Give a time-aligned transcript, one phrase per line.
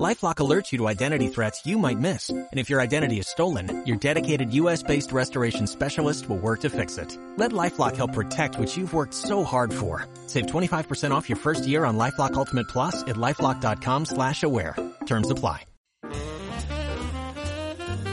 [0.00, 2.30] LifeLock alerts you to identity threats you might miss.
[2.30, 6.96] And if your identity is stolen, your dedicated U.S.-based restoration specialist will work to fix
[6.96, 7.18] it.
[7.36, 10.06] Let LifeLock help protect what you've worked so hard for.
[10.28, 14.76] Save 25% off your first year on LifeLock Ultimate Plus at LifeLock.com slash aware.
[15.04, 15.66] Terms apply.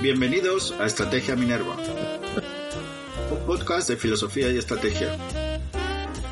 [0.02, 1.76] Bienvenidos a Estrategia Minerva.
[3.32, 5.18] Un podcast de filosofía y estrategia.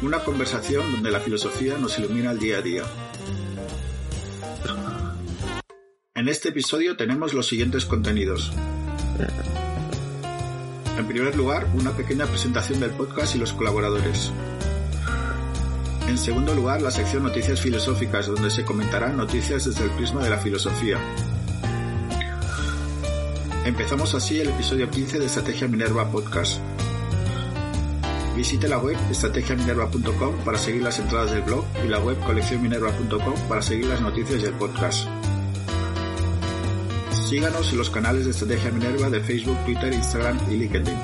[0.01, 2.83] Una conversación donde la filosofía nos ilumina el día a día.
[6.17, 8.51] En este episodio tenemos los siguientes contenidos.
[10.97, 14.31] En primer lugar, una pequeña presentación del podcast y los colaboradores.
[16.07, 20.31] En segundo lugar, la sección Noticias Filosóficas, donde se comentarán noticias desde el prisma de
[20.31, 20.97] la filosofía.
[23.63, 26.59] Empezamos así el episodio 15 de Estrategia Minerva Podcast.
[28.35, 33.61] Visite la web estrategiaminerva.com para seguir las entradas del blog y la web coleccionminerva.com para
[33.61, 35.07] seguir las noticias del podcast.
[37.27, 40.97] Síganos en los canales de Estrategia Minerva de Facebook, Twitter, Instagram y LinkedIn.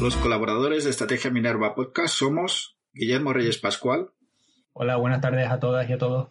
[0.00, 4.12] Los colaboradores de Estrategia Minerva Podcast somos Guillermo Reyes Pascual.
[4.72, 6.30] Hola, buenas tardes a todas y a todos.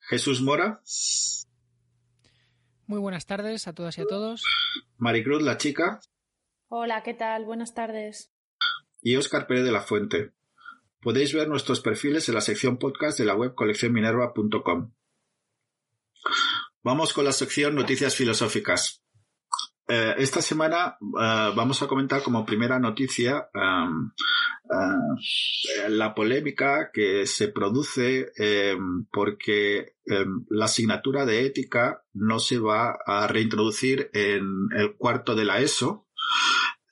[0.00, 0.82] Jesús Mora.
[2.86, 4.42] Muy buenas tardes a todas y a todos.
[4.98, 5.98] Maricruz La Chica.
[6.68, 7.46] Hola, ¿qué tal?
[7.46, 8.30] Buenas tardes.
[9.00, 10.32] Y Óscar Pérez de la Fuente.
[11.00, 14.92] Podéis ver nuestros perfiles en la sección podcast de la web coleccionminerva.com.
[16.82, 19.02] Vamos con la sección Noticias Filosóficas.
[19.88, 24.10] Eh, esta semana uh, vamos a comentar como primera noticia um,
[24.64, 28.32] uh, la polémica que se produce
[28.76, 29.94] um, porque
[30.50, 36.08] la asignatura de ética no se va a reintroducir en el cuarto de la ESO.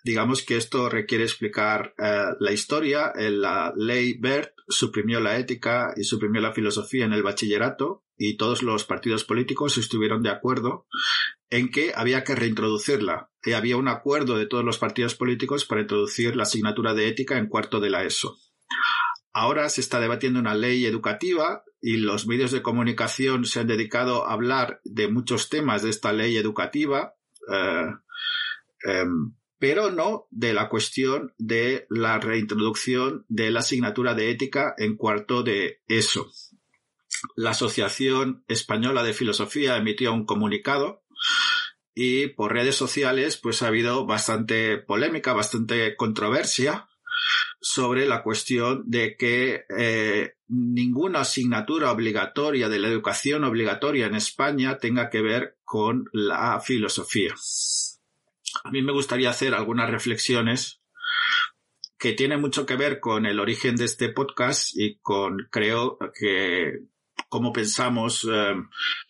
[0.05, 3.12] Digamos que esto requiere explicar uh, la historia.
[3.17, 8.63] La ley BERT suprimió la ética y suprimió la filosofía en el bachillerato y todos
[8.63, 10.86] los partidos políticos estuvieron de acuerdo
[11.51, 13.30] en que había que reintroducirla.
[13.42, 17.39] Y había un acuerdo de todos los partidos políticos para introducir la asignatura de ética
[17.39, 18.36] en cuarto de la ESO.
[19.33, 24.27] Ahora se está debatiendo una ley educativa y los medios de comunicación se han dedicado
[24.27, 27.14] a hablar de muchos temas de esta ley educativa,
[27.53, 27.91] eh,
[28.86, 29.05] eh,
[29.58, 35.42] pero no de la cuestión de la reintroducción de la asignatura de ética en cuarto
[35.42, 36.30] de ESO
[37.34, 41.05] la Asociación Española de Filosofía emitió un comunicado
[41.95, 46.89] y por redes sociales pues ha habido bastante polémica, bastante controversia
[47.61, 54.78] sobre la cuestión de que eh, ninguna asignatura obligatoria de la educación obligatoria en España
[54.78, 57.34] tenga que ver con la filosofía.
[58.64, 60.80] A mí me gustaría hacer algunas reflexiones
[61.98, 66.83] que tienen mucho que ver con el origen de este podcast y con, creo que
[67.35, 68.55] cómo pensamos eh,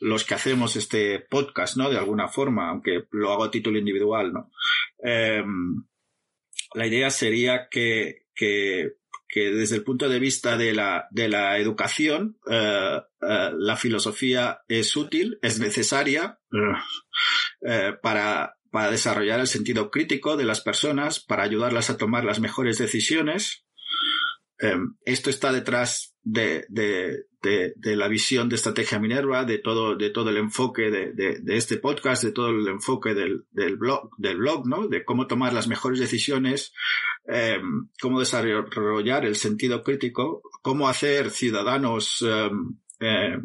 [0.00, 1.90] los que hacemos este podcast, ¿no?
[1.90, 4.50] De alguna forma, aunque lo hago a título individual, ¿no?
[5.04, 5.44] Eh,
[6.74, 8.94] la idea sería que, que,
[9.28, 14.62] que, desde el punto de vista de la, de la educación, eh, eh la filosofía
[14.68, 16.38] es útil, es necesaria
[18.02, 22.78] para, para desarrollar el sentido crítico de las personas, para ayudarlas a tomar las mejores
[22.78, 23.66] decisiones.
[25.04, 30.10] esto está detrás de, de, de, de, la visión de Estrategia Minerva, de todo, de
[30.10, 34.66] todo el enfoque de, este podcast, de todo el enfoque del, del, blog, del blog,
[34.66, 34.88] ¿no?
[34.88, 36.72] De cómo tomar las mejores decisiones,
[37.28, 37.60] eh,
[38.00, 42.50] cómo desarrollar el sentido crítico, cómo hacer ciudadanos eh,
[43.00, 43.38] eh,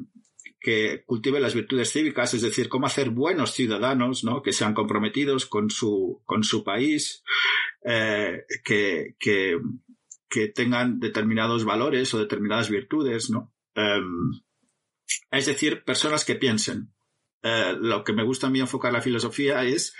[0.62, 4.42] que cultiven las virtudes cívicas, es decir, cómo hacer buenos ciudadanos, ¿no?
[4.42, 7.24] Que sean comprometidos con su, con su país,
[7.84, 9.58] eh, que, que,
[10.30, 13.54] que tengan determinados valores o determinadas virtudes, ¿no?
[13.76, 14.42] Um,
[15.32, 16.94] es decir, personas que piensen.
[17.44, 19.94] Uh, lo que me gusta a mí enfocar la filosofía es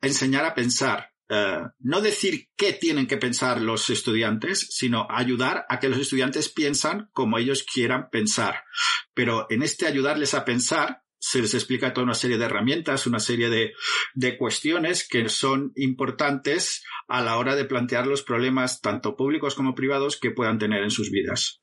[0.00, 1.12] enseñar a pensar.
[1.30, 6.48] Uh, no decir qué tienen que pensar los estudiantes, sino ayudar a que los estudiantes
[6.48, 8.64] piensan como ellos quieran pensar.
[9.14, 13.18] Pero en este ayudarles a pensar, se les explica toda una serie de herramientas, una
[13.18, 13.72] serie de,
[14.14, 19.74] de, cuestiones que son importantes a la hora de plantear los problemas tanto públicos como
[19.74, 21.60] privados que puedan tener en sus vidas.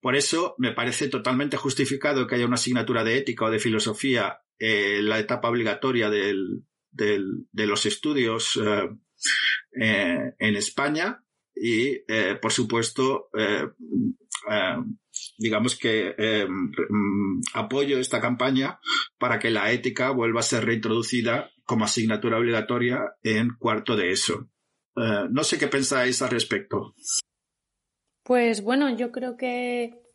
[0.00, 4.40] Por eso me parece totalmente justificado que haya una asignatura de ética o de filosofía
[4.58, 8.88] en la etapa obligatoria del, del, de los estudios eh,
[9.80, 11.22] eh, en España
[11.54, 13.30] y, eh, por supuesto,
[15.38, 16.14] digamos que
[16.48, 18.78] mm, apoyo esta campaña
[19.18, 24.48] para que la ética vuelva a ser reintroducida como asignatura obligatoria en cuarto de eso.
[24.94, 26.94] no sé qué pensáis al respecto.
[28.22, 30.06] Pues bueno, yo creo que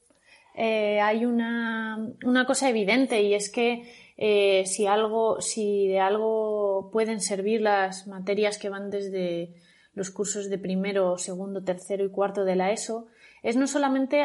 [0.53, 3.83] eh, hay una, una, cosa evidente y es que
[4.17, 9.53] eh, si algo, si de algo pueden servir las materias que van desde
[9.94, 13.07] los cursos de primero, segundo, tercero y cuarto de la ESO,
[13.41, 14.23] es no solamente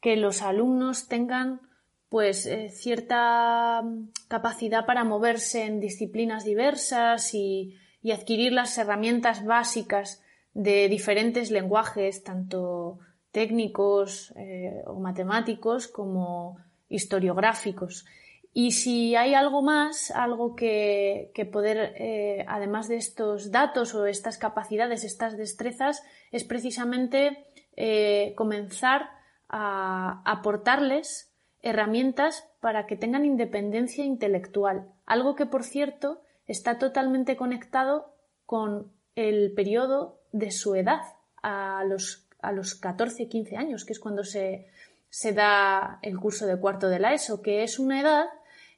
[0.00, 1.60] que los alumnos tengan
[2.08, 3.82] pues eh, cierta
[4.28, 10.22] capacidad para moverse en disciplinas diversas y, y adquirir las herramientas básicas
[10.52, 13.00] de diferentes lenguajes, tanto
[13.32, 16.56] técnicos eh, o matemáticos como
[16.88, 18.06] historiográficos.
[18.52, 24.38] Y si hay algo más, algo que, poder, eh, además de estos datos o estas
[24.38, 29.10] capacidades, estas destrezas, es precisamente eh, comenzar
[29.48, 31.32] a aportarles
[31.62, 34.92] herramientas para que tengan independencia intelectual.
[35.06, 38.14] Algo que, por cierto, está totalmente conectado
[38.46, 41.00] con el periodo de su edad,
[41.42, 44.66] a los, a los 14, 15 años, que es cuando se,
[45.08, 48.26] se da el curso de cuarto de la ESO, que es una edad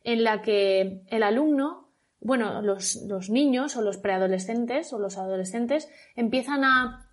[0.05, 1.89] en la que el alumno,
[2.21, 7.06] bueno, los, los niños o los preadolescentes o los adolescentes empiezan a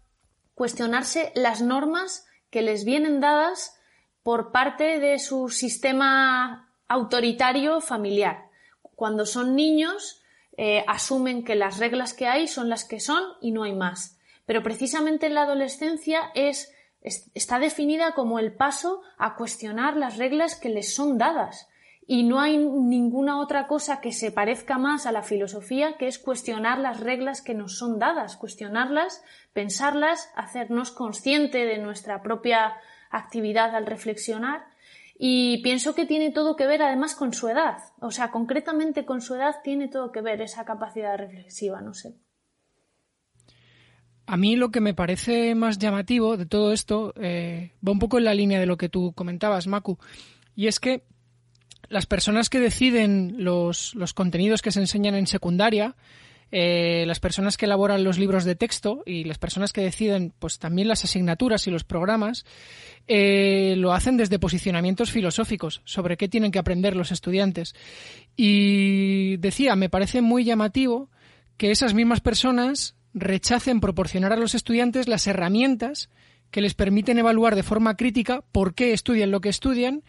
[0.56, 3.78] cuestionarse las normas que les vienen dadas
[4.22, 8.50] por parte de su sistema autoritario familiar.
[8.96, 10.22] Cuando son niños,
[10.56, 14.18] eh, asumen que las reglas que hay son las que son y no hay más.
[14.46, 16.72] Pero precisamente en la adolescencia es,
[17.02, 21.68] está definida como el paso a cuestionar las reglas que les son dadas.
[22.06, 26.20] Y no hay ninguna otra cosa que se parezca más a la filosofía que es
[26.20, 29.24] cuestionar las reglas que nos son dadas, cuestionarlas,
[29.54, 32.74] pensarlas, hacernos consciente de nuestra propia
[33.10, 34.66] actividad al reflexionar
[35.18, 37.78] y pienso que tiene todo que ver además con su edad.
[38.00, 42.16] O sea, concretamente con su edad tiene todo que ver esa capacidad reflexiva, no sé.
[44.26, 48.18] A mí lo que me parece más llamativo de todo esto eh, va un poco
[48.18, 49.98] en la línea de lo que tú comentabas, Maku,
[50.56, 51.04] y es que
[51.94, 55.96] las personas que deciden los, los contenidos que se enseñan en secundaria,
[56.52, 60.58] eh, las personas que elaboran los libros de texto y las personas que deciden pues
[60.58, 62.46] también las asignaturas y los programas
[63.08, 67.76] eh, lo hacen desde posicionamientos filosóficos sobre qué tienen que aprender los estudiantes.
[68.36, 71.10] Y decía me parece muy llamativo
[71.58, 76.10] que esas mismas personas rechacen proporcionar a los estudiantes las herramientas
[76.50, 80.04] que les permiten evaluar de forma crítica por qué estudian lo que estudian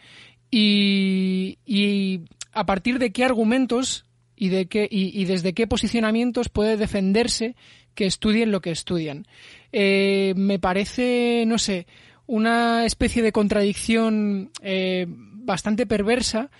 [0.56, 2.20] y,
[2.52, 4.04] a partir de qué argumentos
[4.36, 7.56] y, desde qué posicionamientos puede defenderse
[7.94, 9.26] que estudien lo que estudian.
[9.72, 11.86] Eh, me parece, no sé,
[12.26, 16.50] una especie de contradicción eh, bastante perversa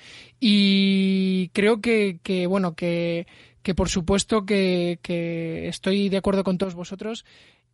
[0.41, 3.27] y creo que, bueno, que
[3.77, 4.99] por supuesto que,
[5.69, 7.25] estoy de acuerdo con todos vosotros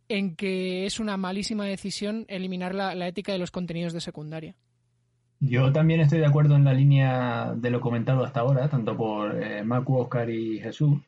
[0.07, 4.55] en que es una malísima decisión eliminar la, ética de los contenidos de secundaria.
[5.43, 9.41] Yo también estoy de acuerdo en la línea de lo comentado hasta ahora, tanto por
[9.41, 11.01] eh, Macu, Oscar y Jesús.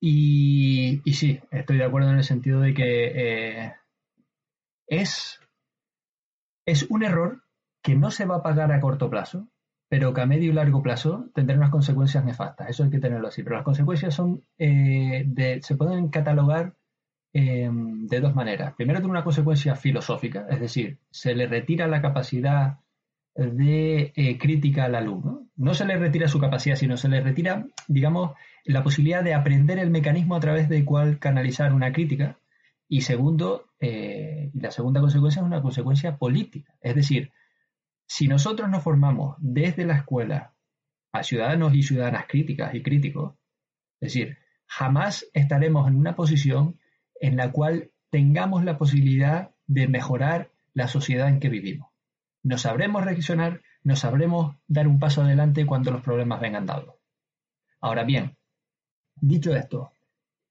[0.00, 3.72] Y, sí, estoy de acuerdo en el sentido de que eh,
[4.88, 5.40] es,
[6.66, 7.44] es un error
[7.84, 9.48] que no se va a pagar a corto plazo,
[9.88, 12.68] pero que a medio y largo plazo tendrá unas consecuencias nefastas.
[12.68, 13.44] Eso hay que tenerlo así.
[13.44, 16.74] Pero las consecuencias son eh, de, se pueden catalogar
[17.32, 18.74] eh, de dos maneras.
[18.74, 22.80] Primero tiene una consecuencia filosófica, es decir, se le retira la capacidad
[23.46, 25.48] de eh, crítica al alumno.
[25.56, 28.32] No se le retira su capacidad, sino se le retira, digamos,
[28.64, 32.38] la posibilidad de aprender el mecanismo a través del cual canalizar una crítica.
[32.88, 36.74] Y segundo, la segunda consecuencia es una consecuencia política.
[36.80, 37.32] Es decir,
[38.06, 40.54] si nosotros nos formamos desde la escuela
[41.12, 43.34] a ciudadanos y ciudadanas críticas y críticos,
[44.00, 46.78] es decir, jamás estaremos en una posición
[47.20, 51.87] en la cual tengamos la posibilidad de mejorar la sociedad en que vivimos.
[52.42, 56.94] Nos sabremos reaccionar, nos sabremos dar un paso adelante cuando los problemas vengan dados.
[57.80, 58.36] Ahora bien,
[59.20, 59.92] dicho esto,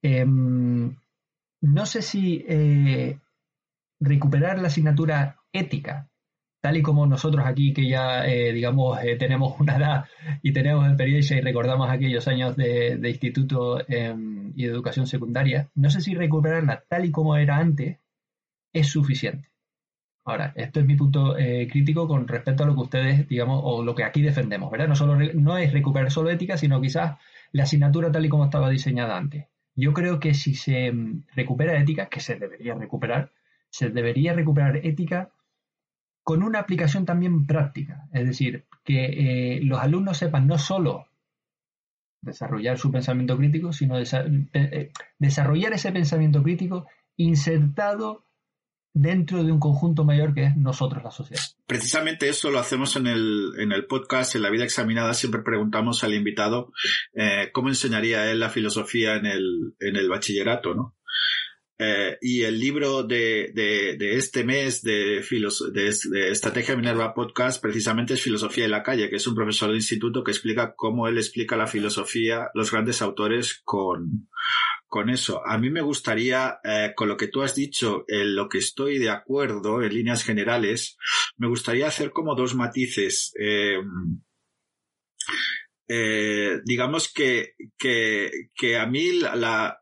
[0.01, 0.95] em,
[1.61, 3.19] no sé si eh,
[3.99, 6.09] recuperar la asignatura ética
[6.61, 10.05] tal y como nosotros aquí que ya, eh, digamos, eh, tenemos una edad
[10.41, 15.89] y tenemos experiencia y recordamos aquellos años de, instituto em, y de educación secundaria, no
[15.89, 17.99] sé si recuperarla tal y como era antes
[18.73, 19.49] es suficiente.
[20.27, 23.81] Ahora, esto es mi punto eh, crítico con respecto a lo que ustedes, digamos, o
[23.81, 24.89] lo que aquí defendemos, ¿verdad?
[24.89, 27.17] No, solo, no es recuperar solo ética, sino quizás
[27.53, 29.45] la asignatura tal y como estaba diseñada antes.
[29.73, 33.31] Yo creo que si se em, recupera ética, que se debería recuperar,
[33.69, 35.31] se debería recuperar ética
[36.23, 38.09] con una aplicación también práctica.
[38.11, 41.07] Es decir, que eh, los alumnos sepan no solo
[42.21, 48.26] desarrollar su pensamiento crítico, sino eh, desarrollar ese pensamiento crítico insertado
[48.97, 51.41] dentro de un conjunto mayor que es nosotros, la sociedad.
[51.67, 56.03] Precisamente eso lo hacemos en el, en el podcast, en la vida examinada, siempre preguntamos
[56.03, 56.71] al invitado
[57.13, 60.95] eh, cómo enseñaría él la filosofía en el, en el bachillerato, ¿no?
[61.79, 68.15] Eh, y el libro de, de, este mes de, de, de, Estrategia Minerva Podcast precisamente
[68.15, 71.19] es Filosofía en la calle, que es un profesor de instituto que explica cómo él
[71.19, 74.27] explica la filosofía, los grandes autores con,
[74.87, 75.45] con eso.
[75.45, 78.97] A mí me gustaría, eh, con lo que tú has dicho, en lo que estoy
[78.97, 80.97] de acuerdo en líneas generales,
[81.37, 83.33] me gustaría hacer como dos matices.
[83.39, 83.79] Eh,
[85.89, 89.79] eh, digamos que, que, a mí la,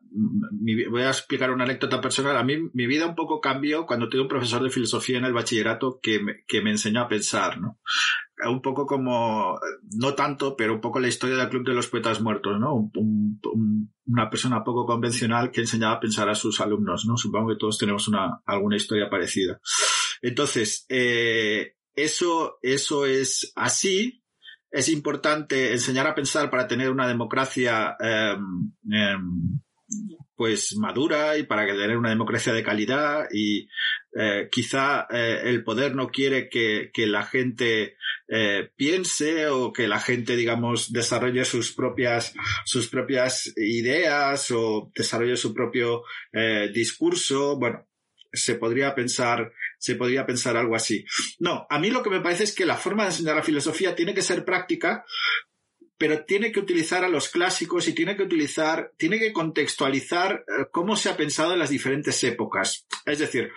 [0.90, 2.36] voy a explicar una anécdota personal.
[2.36, 5.32] A mí mi vida un poco cambió cuando tuve un profesor de filosofía en el
[5.32, 7.80] bachillerato que que me enseñó a pensar, ¿no?
[8.44, 9.58] Un poco como,
[9.96, 12.74] no tanto, pero un poco la historia del Club de los Poetas Muertos, ¿no?
[12.74, 17.16] Un, un, una persona poco convencional que enseñaba a pensar a sus alumnos, ¿no?
[17.16, 19.58] Supongo que todos tenemos una, alguna historia parecida.
[20.20, 24.22] Entonces, eh, eso, eso es así,
[24.70, 28.36] es importante enseñar a pensar para tener una democracia eh,
[28.92, 29.16] eh,
[30.34, 33.68] pues madura y para tener una democracia de calidad y
[34.18, 37.96] eh, quizá eh, el poder no quiere que, que la gente
[38.28, 45.36] eh, piense o que la gente digamos desarrolle sus propias sus propias ideas o desarrolle
[45.36, 46.02] su propio
[46.72, 47.86] discurso bueno
[48.32, 51.04] se podría pensar se podría pensar algo así.
[51.38, 53.94] No, a mí lo que me parece es que la forma de enseñar la filosofía
[53.94, 55.04] tiene que ser práctica,
[55.98, 60.66] pero tiene que utilizar a los clásicos y tiene que utilizar, tiene que contextualizar eh,
[60.70, 62.86] cómo se ha pensado en las diferentes épocas.
[63.06, 63.50] Es decir,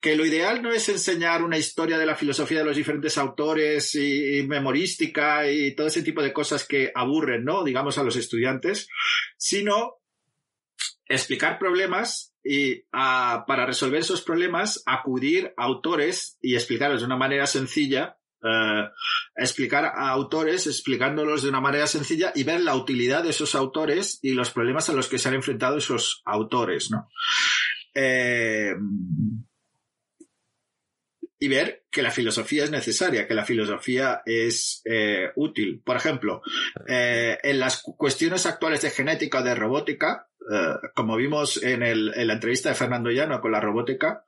[0.00, 3.94] que lo ideal no es enseñar una historia de la filosofía de los diferentes autores
[3.94, 7.62] y, memorística y todo ese tipo de cosas que aburren, ¿no?
[7.62, 8.88] Digamos a los estudiantes,
[9.36, 9.98] sino
[11.06, 17.46] explicar problemas y para resolver esos problemas acudir a autores y explicarlos de una manera
[17.46, 18.90] sencilla, eh,
[19.36, 24.18] explicar a autores explicándolos de una manera sencilla y ver la utilidad de esos autores
[24.20, 27.08] y los problemas a los que se han enfrentado esos autores, ¿no?
[27.94, 28.74] Eh,
[31.38, 35.80] y ver que la filosofía es necesaria, que la filosofía es eh, útil.
[35.82, 36.42] Por ejemplo,
[36.86, 40.28] en las cuestiones actuales de genética o de robótica,
[40.94, 44.24] como vimos en, el, en, la entrevista de Fernando Llano con la robótica,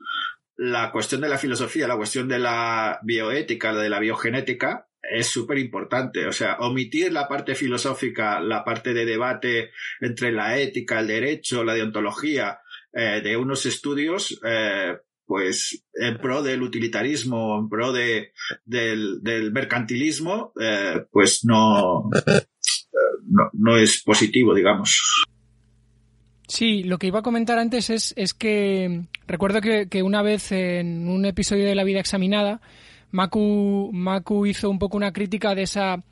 [0.56, 5.58] la cuestión de la filosofía, la cuestión de la bioética, de la biogenética, es súper
[5.58, 6.26] importante.
[6.26, 9.70] O sea, omitir la parte filosófica, la parte de debate
[10.00, 12.60] entre la ética, el derecho, la deontología
[12.92, 14.96] eh, de unos estudios, eh,
[15.26, 18.32] pues en pro del utilitarismo, en pro de,
[18.64, 22.08] del, del mercantilismo, eh, pues no,
[23.28, 25.26] no, no es positivo, digamos.
[26.48, 30.52] Sí, lo que iba a comentar antes es, es que recuerdo que, que, una vez
[30.52, 32.60] en un episodio de La vida examinada,
[33.10, 36.02] Maku, hizo un poco una crítica de esa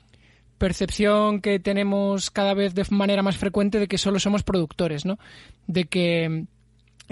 [0.57, 5.19] percepción que tenemos cada vez de manera más frecuente de que solo somos productores, ¿no?
[5.67, 6.45] De que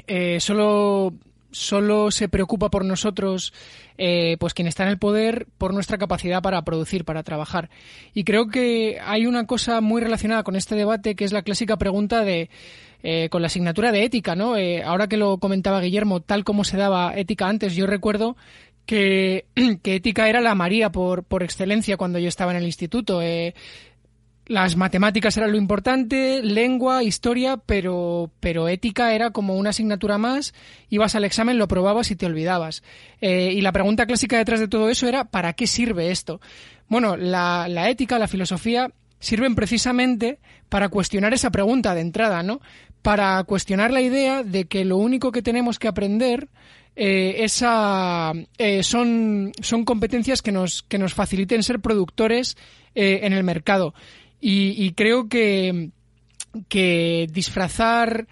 [0.08, 1.14] eh, solo
[1.52, 3.54] solo se preocupa por nosotros,
[4.00, 7.70] eh, pues quien está en el poder, por nuestra capacidad para producir, para trabajar.
[8.16, 11.78] Y creo que hay una cosa muy relacionada con este debate que es la clásica
[11.78, 12.50] pregunta de
[13.06, 14.56] eh, con la asignatura de ética, ¿no?
[14.56, 18.38] Eh, ahora que lo comentaba Guillermo, tal como se daba ética antes, yo recuerdo
[18.86, 19.46] que,
[19.84, 23.22] que ética era la María por, por excelencia cuando yo estaba en el instituto.
[23.22, 23.56] Eh,
[24.46, 30.54] las matemáticas eran lo importante, lengua, historia, pero, pero ética era como una asignatura más,
[30.90, 32.84] ibas al examen, lo probabas y te olvidabas.
[33.22, 36.42] Y la pregunta clásica detrás de todo eso era, ¿para qué sirve esto?
[36.90, 38.92] Bueno, la, la ética, la filosofía,
[39.24, 42.60] sirven precisamente para cuestionar esa pregunta de entrada, ¿no?
[43.04, 46.50] Para cuestionar la idea de que lo único que tenemos que aprender
[46.96, 52.58] eh, esa, eh, son, son competencias que nos, que nos faciliten ser productores
[52.96, 53.94] eh, en el mercado.
[54.40, 55.92] Y, y creo que,
[56.70, 58.28] que disfrazar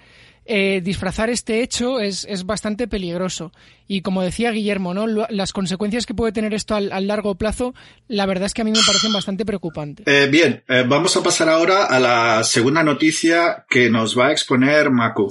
[0.53, 3.53] eh, disfrazar este hecho es, es, bastante peligroso.
[3.87, 5.07] Y como decía Guillermo, ¿no?
[5.07, 7.73] las consecuencias que puede tener esto al, al, largo plazo,
[8.09, 10.05] la verdad es que a mí me parecen bastante preocupantes.
[10.05, 14.31] Eh, bien, eh, vamos a pasar ahora a la segunda noticia que nos va a
[14.33, 15.29] exponer Maku.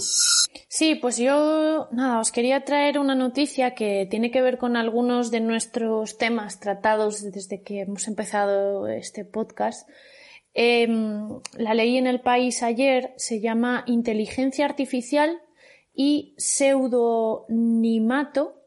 [0.69, 5.31] Sí, pues yo, nada, os quería traer una noticia que tiene que ver con algunos
[5.31, 9.87] de nuestros temas tratados desde que hemos empezado este podcast.
[10.55, 10.87] Eh,
[11.57, 15.41] la ley en el país ayer se llama inteligencia artificial
[15.95, 18.61] y pseudonimato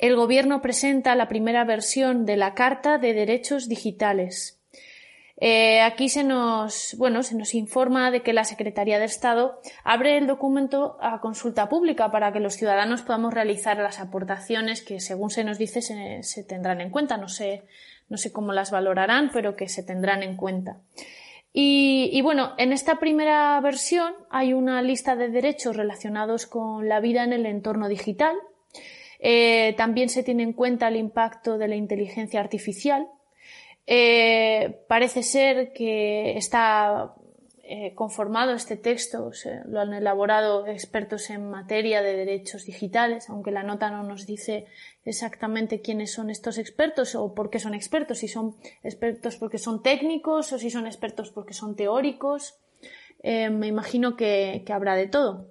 [0.00, 4.58] el Gobierno presenta la primera versión de la Carta de Derechos Digitales.
[5.36, 10.16] Eh, aquí se nos, bueno, se nos informa de que la Secretaría de Estado abre
[10.16, 15.28] el documento a consulta pública para que los ciudadanos podamos realizar las aportaciones que, según
[15.28, 17.18] se nos dice, se, tendrán en cuenta.
[17.18, 17.64] No sé,
[18.10, 20.76] no sé cómo las valorarán, pero que se tendrán en cuenta.
[21.52, 27.24] Y, bueno, en esta primera versión hay una lista de derechos relacionados con la vida
[27.24, 28.36] en el entorno digital,
[29.18, 33.08] eh, también se tiene en cuenta el impacto de la inteligencia artificial.
[33.86, 37.14] Eh, parece ser que está
[37.72, 39.30] eh, conformado este texto,
[39.66, 44.66] lo han elaborado expertos en materia de derechos digitales, aunque la nota no nos dice
[45.04, 49.82] exactamente quiénes son estos expertos o por qué son expertos, si son expertos porque son
[49.82, 52.58] técnicos o si son expertos porque son teóricos.
[53.22, 55.46] me imagino que habrá de todo.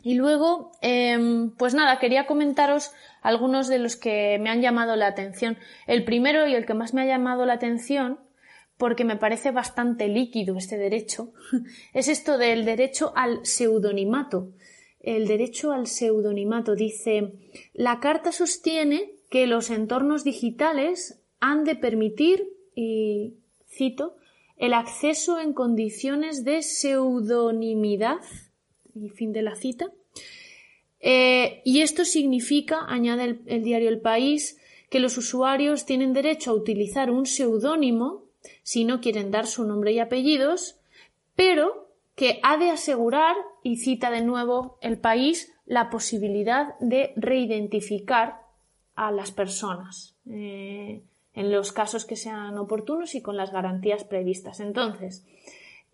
[0.00, 5.08] Y luego, em, pues nada, quería comentaros algunos de los que me han llamado la
[5.08, 5.58] atención.
[5.86, 8.20] El primero y el que más me ha llamado la atención,
[8.78, 11.32] porque me parece bastante líquido este derecho,
[11.92, 14.52] es esto del derecho al pseudonimato.
[15.00, 17.32] El derecho al pseudonimato dice,
[17.74, 23.34] la Carta sostiene que los entornos digitales han de permitir, y
[23.68, 24.16] cito,
[24.56, 28.18] el acceso en condiciones de pseudonimidad
[28.94, 29.92] y fin de la cita.
[31.00, 34.58] Eh, y esto significa, añade el, diario El País,
[34.90, 38.27] que los usuarios tienen derecho a utilizar un seudónimo
[38.62, 40.76] si no quieren dar su nombre y apellidos,
[41.34, 48.40] pero que ha de asegurar, y cita de nuevo el país, la posibilidad de reidentificar
[48.96, 51.02] a las personas eh,
[51.34, 54.58] en los casos que sean oportunos y con las garantías previstas.
[54.58, 55.24] Entonces,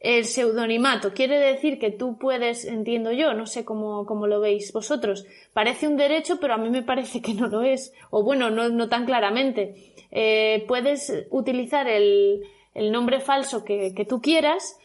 [0.00, 4.72] el pseudonimato quiere decir que tú puedes, entiendo yo, no sé cómo, cómo, lo veis
[4.72, 8.50] vosotros, parece un derecho, pero a mí me parece que no lo es, o bueno,
[8.50, 9.93] no, no tan claramente.
[10.14, 12.42] Eh, puedes utilizar el,
[12.74, 14.78] nombre falso que, tú quieras,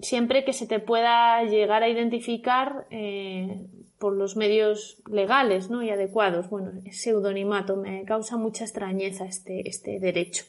[0.00, 3.66] siempre que se te pueda llegar a identificar eh,
[3.98, 5.82] por los medios legales ¿no?
[5.82, 6.48] y adecuados.
[6.48, 10.44] Bueno, pseudonimato me causa mucha extrañeza este, este derecho.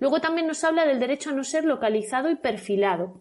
[0.00, 3.20] Luego también nos habla del derecho a no ser localizado y perfilado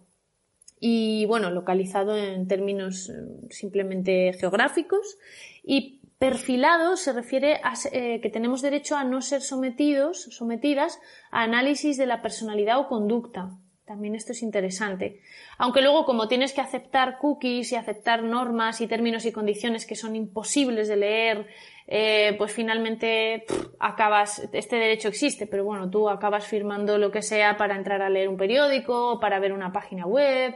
[0.83, 3.13] y bueno, localizado en términos eh,
[3.51, 5.17] simplemente geográficos
[5.63, 11.41] y perfilado se refiere a eh, que tenemos derecho a no ser sometidos, sometidas a
[11.41, 13.57] análisis de la personalidad o conducta.
[13.85, 15.19] También esto es interesante.
[15.57, 19.95] Aunque luego, como tienes que aceptar cookies y aceptar normas y términos y condiciones que
[19.95, 21.47] son imposibles de leer,
[21.87, 23.45] eh, pues finalmente
[23.79, 28.11] acabas, este derecho existe, pero bueno, tú acabas firmando lo que sea para entrar a
[28.11, 30.55] leer un periódico, para ver una página web.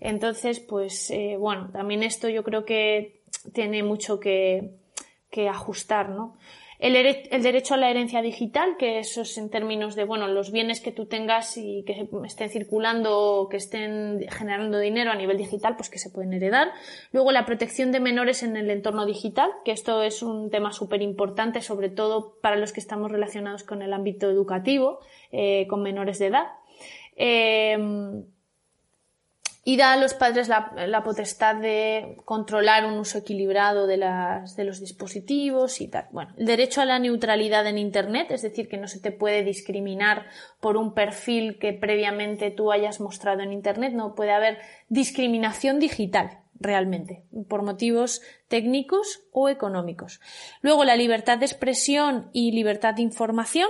[0.00, 3.20] Entonces, pues eh, bueno, también esto yo creo que
[3.52, 4.84] tiene mucho que,
[5.30, 6.36] que ajustar, ¿no?
[6.78, 6.92] El,
[7.42, 10.92] derecho a la herencia digital, que eso es en términos de, bueno, los bienes que
[10.92, 15.88] tú tengas y que estén circulando o que estén generando dinero a nivel digital, pues
[15.88, 16.72] que se pueden heredar.
[17.12, 21.00] Luego la protección de menores en el entorno digital, que esto es un tema súper
[21.00, 25.00] importante, sobre todo para los que estamos relacionados con el ámbito educativo,
[25.32, 26.46] eh, con menores de edad.
[27.16, 27.78] Eh,
[29.68, 34.62] y da a los padres la, potestad de controlar un uso equilibrado de, las, de
[34.62, 36.06] los dispositivos y tal.
[36.12, 39.42] Bueno, el derecho a la neutralidad en Internet, es decir, que no se te puede
[39.42, 40.26] discriminar
[40.60, 46.38] por un perfil que previamente tú hayas mostrado en Internet, no puede haber discriminación digital
[46.60, 50.20] realmente, por motivos técnicos o económicos.
[50.60, 53.68] Luego, la libertad de expresión y libertad de información,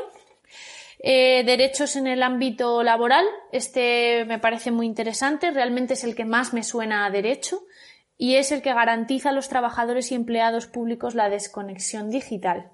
[0.99, 6.25] eh, derechos en el ámbito laboral, este me parece muy interesante, realmente es el que
[6.25, 7.63] más me suena a derecho
[8.19, 12.71] y es el que garantiza a los trabajadores y empleados públicos la desconexión digital.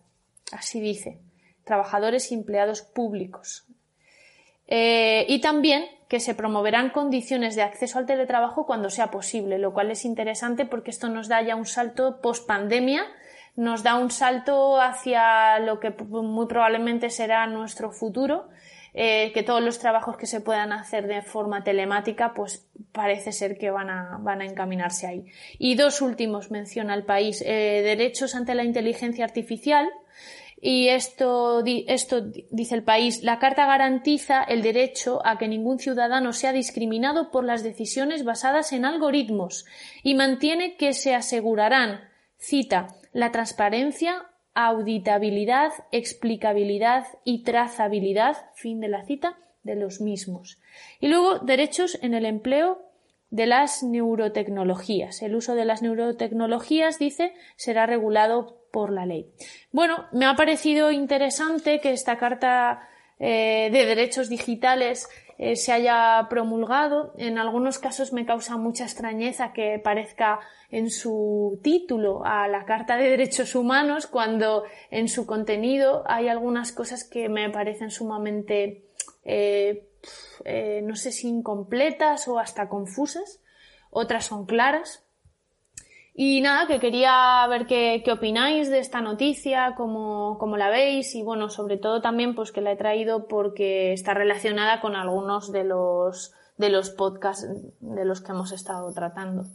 [0.52, 1.18] Así dice,
[1.64, 3.64] trabajadores y empleados públicos.
[4.68, 9.72] Eh, y también que se promoverán condiciones de acceso al teletrabajo cuando sea posible, lo
[9.72, 13.04] cual es interesante porque esto nos da ya un salto post pandemia
[13.56, 18.48] nos da un salto hacia lo que muy probablemente será nuestro futuro,
[18.94, 23.56] eh, que todos los trabajos que se puedan hacer de forma telemática, pues parece ser
[23.56, 25.24] que van a, van a encaminarse ahí.
[25.58, 29.88] Y dos últimos menciona el país, eh, derechos ante la inteligencia artificial,
[30.64, 32.20] y esto, esto
[32.52, 37.44] dice el país, la Carta garantiza el derecho a que ningún ciudadano sea discriminado por
[37.44, 39.66] las decisiones basadas en algoritmos
[40.04, 42.02] y mantiene que se asegurarán,
[42.38, 50.58] cita, la transparencia, auditabilidad, explicabilidad y trazabilidad, fin de la cita, de los mismos.
[51.00, 52.82] Y luego, derechos en el empleo
[53.30, 55.22] de las neurotecnologías.
[55.22, 59.32] El uso de las neurotecnologías, dice, será regulado por la ley.
[59.70, 62.88] Bueno, me ha parecido interesante que esta Carta
[63.24, 65.08] eh, de Derechos Digitales
[65.38, 67.14] eh, se haya promulgado.
[67.16, 70.40] En algunos casos me causa mucha extrañeza que parezca
[70.72, 76.72] en su título a la Carta de Derechos Humanos cuando en su contenido hay algunas
[76.72, 78.86] cosas que me parecen sumamente,
[79.24, 79.86] eh,
[80.82, 83.40] no sé si incompletas o hasta confusas.
[83.90, 85.01] Otras son claras.
[86.14, 91.22] Y nada, que quería ver qué, opináis de esta noticia, cómo, cómo, la veis y
[91.22, 95.64] bueno, sobre todo también pues que la he traído porque está relacionada con algunos de
[95.64, 97.48] los, de los podcasts
[97.80, 99.46] de los que hemos estado tratando.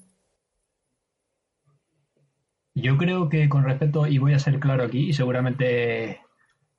[2.74, 6.22] Yo creo que con respecto, y voy a ser claro aquí, y seguramente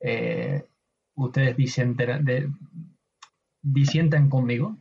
[0.01, 0.65] eh,
[1.15, 2.57] ustedes disienten,
[3.61, 4.77] disientan conmigo,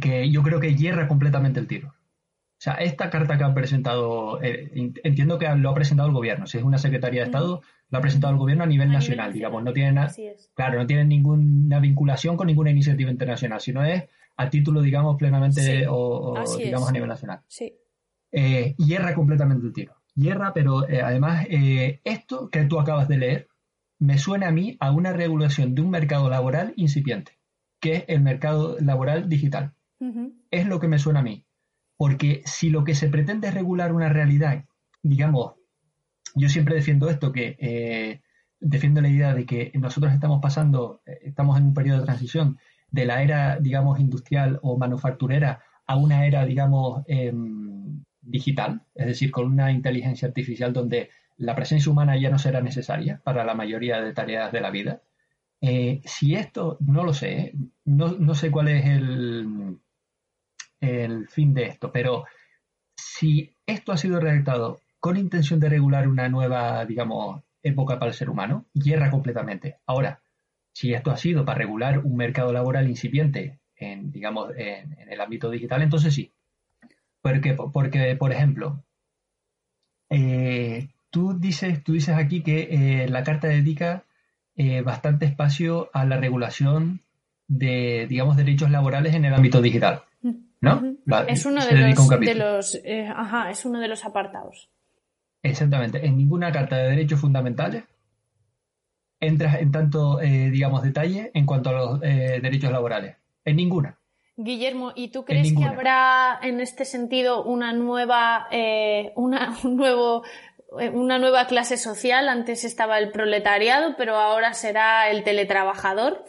[0.00, 1.94] que yo creo que hierra completamente el tiro.
[2.60, 4.70] O sea, esta carta que ha presentado, eh,
[5.02, 8.02] entiendo que lo ha presentado el gobierno, si es una secretaría de Estado, lo ha
[8.02, 10.12] presentado el gobierno a nivel nacional, digamos, no tiene nada,
[10.52, 14.04] claro, no tiene ninguna vinculación con ninguna iniciativa internacional, sino es
[14.36, 17.40] a título, digamos, plenamente o, digamos a nivel nacional.
[17.48, 17.78] Sí.
[18.30, 19.94] Eh, hierra completamente el tiro.
[20.14, 23.48] Hierra, pero eh, además, esto que tú acabas de leer
[23.98, 27.38] me suena a mí a una regulación de un mercado laboral incipiente,
[27.80, 29.72] que es el mercado laboral digital.
[30.50, 31.46] Es lo que me suena a mí.
[32.00, 34.64] Porque si lo que se pretende es regular una realidad,
[35.02, 35.56] digamos,
[36.34, 38.22] yo siempre defiendo esto, que eh,
[38.58, 42.58] defiendo la idea de que nosotros estamos pasando, eh, estamos en un periodo de transición
[42.90, 49.30] de la era, digamos, industrial o manufacturera a una era, digamos, em, digital, es decir,
[49.30, 54.00] con una inteligencia artificial donde la presencia humana ya no será necesaria para la mayoría
[54.00, 55.02] de tareas de la vida.
[55.60, 57.52] Eh, si esto, no lo sé,
[57.84, 59.78] no, no sé cuál es el,
[60.80, 62.24] el fin de esto, pero
[62.96, 68.16] si esto ha sido redactado con intención de regular una nueva, digamos, época para el
[68.16, 69.78] ser humano, hierra completamente.
[69.86, 70.20] Ahora,
[70.72, 75.50] si esto ha sido para regular un mercado laboral incipiente en, digamos, en, el ámbito
[75.50, 76.32] digital, entonces sí.
[77.22, 78.82] Porque, porque por ejemplo,
[80.08, 84.04] eh, tú, dices, tú dices aquí que eh, la carta dedica
[84.56, 87.02] eh, bastante espacio a la regulación
[87.48, 90.02] de, digamos, derechos laborales en el ámbito digital.
[90.60, 90.96] ¿No?
[91.26, 94.70] es uno de los, eh, ajá, es uno de los apartados.
[95.42, 96.04] Exactamente.
[96.04, 97.84] En ninguna carta de derechos fundamentales
[99.20, 103.16] entras en tanto, eh, digamos, detalle en cuanto a los eh, derechos laborales.
[103.44, 103.98] En ninguna.
[104.36, 108.46] Guillermo, ¿y tú crees que habrá en este sentido una nueva,
[109.16, 110.22] una, un nuevo,
[110.92, 112.28] una nueva clase social?
[112.28, 116.24] Antes estaba el proletariado, pero ahora será el teletrabajador.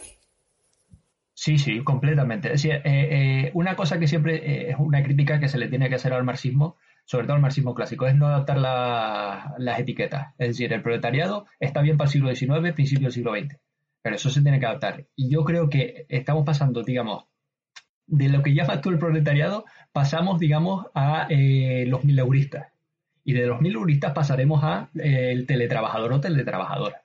[1.42, 2.54] Sí, sí, completamente.
[2.54, 5.70] Es decir, eh, eh, una cosa que siempre eh, es una crítica que se le
[5.70, 10.36] tiene que hacer al marxismo, sobre todo al marxismo clásico, es no adaptar las etiquetas.
[10.38, 13.58] Es decir, el proletariado está bien para el siglo XIX, principio del siglo XX,
[14.04, 15.08] pero eso se tiene que adaptar.
[15.16, 17.26] Y yo creo que estamos pasando, digamos,
[18.06, 22.68] de lo que llamas tú el proletariado, pasamos, digamos, a los mileuristas.
[23.24, 27.02] Y de los mileuristas pasaremos a el teletrabajador o teletrabajadora.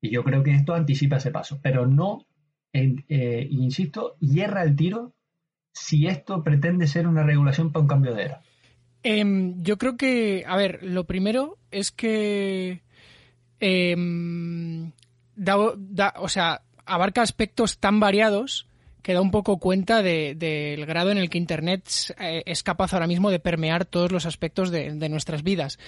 [0.00, 2.26] Y yo creo que esto anticipa ese paso, pero no
[2.72, 5.14] eh, insisto, hierra el tiro
[5.72, 8.42] si esto pretende ser una regulación para un cambio de era.
[9.02, 12.82] Em, yo creo que, a ver, lo primero es que
[13.60, 14.92] em,
[16.16, 18.66] o sea, abarca aspectos tan variados
[19.02, 23.06] que da un poco cuenta del grado en el que Internet eh, es capaz ahora
[23.06, 25.78] mismo de permear todos los aspectos de nuestras vidas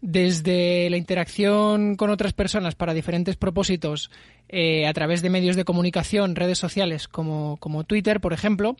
[0.00, 4.10] desde la interacción con otras personas para diferentes propósitos
[4.48, 8.76] eh, a través de medios de comunicación, redes sociales como, como, Twitter, por ejemplo,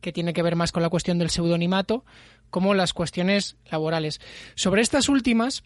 [0.00, 2.04] que tiene que ver más con la cuestión del pseudonimato,
[2.50, 4.20] como las cuestiones laborales.
[4.54, 5.62] Sobre estas últimas,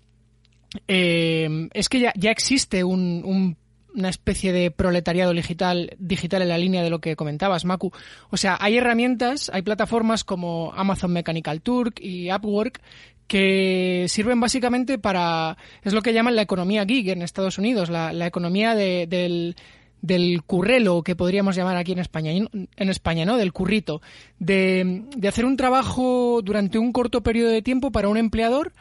[0.89, 3.57] eh, es que ya, ya existe un,
[3.97, 7.93] una especie de proletariado digital, digital en la línea de lo que comentabas, Maku.
[8.31, 12.83] O sea, hay herramientas, hay plataformas como Amazon Mechanical Turk y Upwork
[13.27, 18.27] que sirven básicamente para, es lo que llaman la economía gig en Estados Unidos, la,
[18.27, 19.57] economía del,
[20.01, 23.37] del currelo que podríamos llamar aquí en España, en España, ¿no?
[23.37, 24.01] Del currito,
[24.39, 28.73] de, de hacer un trabajo durante un corto periodo de tiempo para un empleador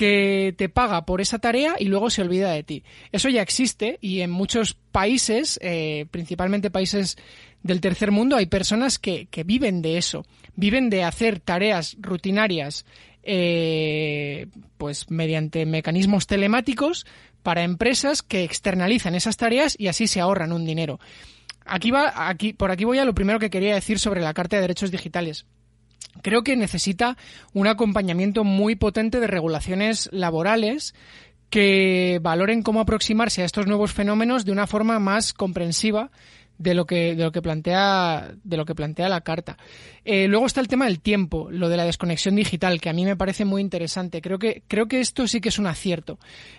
[0.00, 2.84] que te paga por esa tarea y luego se olvida de ti.
[3.12, 7.18] Eso ya existe y en muchos países, eh, principalmente países
[7.62, 10.24] del tercer mundo, hay personas que, que, viven de eso,
[10.56, 12.86] viven de hacer tareas rutinarias
[13.22, 14.46] eh,
[14.78, 17.06] pues mediante mecanismos telemáticos
[17.42, 21.00] para empresas que externalizan esas tareas y así se ahorran un dinero.
[21.64, 24.56] Aquí va, aquí, por aquí voy a lo primero que quería decir sobre la Carta
[24.56, 25.46] de Derechos Digitales.
[26.22, 27.16] creo que necesita
[27.52, 30.94] un acompañamiento muy potente de regulaciones laborales
[31.50, 36.10] que valoren cómo aproximarse a estos nuevos fenómenos de una forma más comprensiva
[36.60, 39.56] de lo que de lo que plantea de lo que plantea la carta.
[40.04, 43.04] Eh, luego está el tema del tiempo lo de la desconexión digital que a mí
[43.06, 44.20] me parece muy interesante.
[44.20, 46.18] Creo que creo que esto sí que es un acierto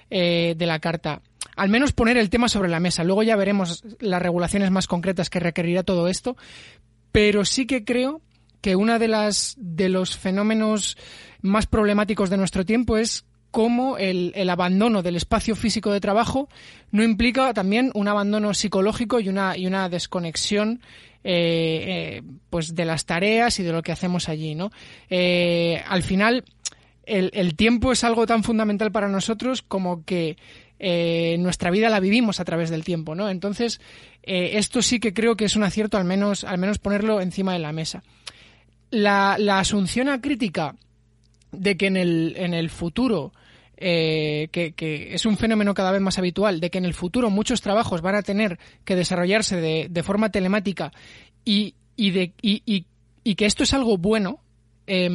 [0.10, 1.22] eh, de la carta.
[1.56, 3.04] Al menos poner el tema sobre la mesa.
[3.04, 6.36] Luego ya veremos las regulaciones más concretas que requerirá todo esto.
[7.12, 8.22] Pero sí que creo
[8.62, 10.98] que una de las de los fenómenos
[11.42, 16.50] más problemáticos de nuestro tiempo es cómo el, el, abandono del espacio físico de trabajo
[16.92, 20.82] no implica también un abandono psicológico y una, y una desconexión
[21.24, 24.72] eh, eh, pues de las tareas y de lo que hacemos allí, ¿no?
[25.10, 26.46] Eh, al final,
[27.06, 30.38] el, el, tiempo es algo tan fundamental para nosotros como que
[31.38, 33.30] nuestra vida la vivimos a través del tiempo, ¿no?
[33.30, 33.80] Entonces,
[34.24, 37.60] esto sí que creo que es un acierto al menos, al menos ponerlo encima de
[37.60, 38.02] la mesa
[38.92, 40.76] la, la asunción acrítica
[41.52, 43.34] de que en el, en el futuro
[43.82, 47.62] eh, que, es un fenómeno cada vez más habitual, de que en el futuro muchos
[47.62, 50.92] trabajos van a tener que desarrollarse de, de forma telemática
[51.44, 52.86] y, y, de, y,
[53.24, 54.40] y, que esto es algo bueno,
[54.88, 55.10] eh,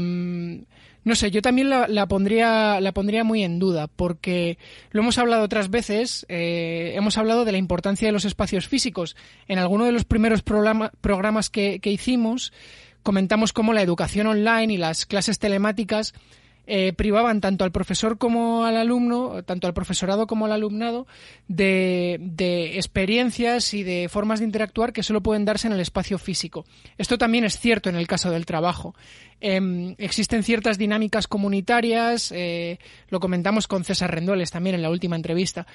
[1.07, 4.59] no sé, yo también la, pondría, la pondría muy en duda, porque
[4.91, 9.15] lo hemos hablado otras veces, eh, hemos hablado de la importancia de los espacios físicos.
[9.47, 12.53] En alguno de los primeros programa, programas que, que hicimos,
[13.05, 16.13] comentamos cómo la educación online y las clases telemáticas
[16.67, 21.07] eh, privaban tanto al profesor como al alumno, tanto al profesorado como al alumnado,
[21.49, 26.19] de, de, experiencias y de formas de interactuar que solo pueden darse en el espacio
[26.19, 26.65] físico.
[26.99, 28.95] Esto también es cierto en el caso del trabajo.
[29.41, 32.79] Eh, existen ciertas dinámicas comunitarias, eh,
[33.11, 35.67] lo comentamos con César Rendoles también en la última entrevista,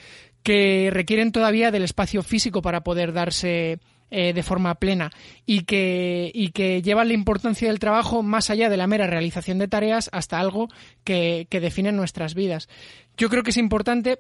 [0.44, 3.80] que requieren todavía del espacio físico para poder darse
[4.12, 5.10] eh, de forma plena
[5.46, 9.58] y que, y que llevan la importancia del trabajo más allá de la mera realización
[9.58, 10.68] de tareas hasta algo
[11.04, 12.70] que, que define nuestras vidas.
[13.18, 14.20] Yo creo que es importante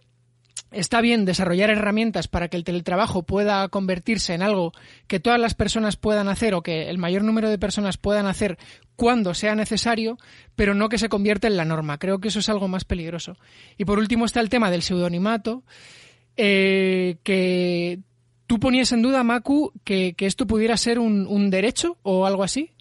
[0.72, 4.72] Está bien desarrollar herramientas para que el teletrabajo pueda convertirse en algo
[5.08, 8.58] que todas las personas puedan hacer o que el mayor número de personas puedan hacer
[8.96, 10.18] cuando sea necesario,
[10.56, 11.98] pero no que se convierta en la norma.
[11.98, 13.36] Creo que eso es algo más peligroso.
[13.78, 15.64] Y por último está el tema del pseudonimato,
[16.38, 18.00] eh, que
[18.52, 22.44] ¿Tú ponías en duda, Maku, que, que esto pudiera ser un, un, derecho o algo
[22.44, 22.72] así?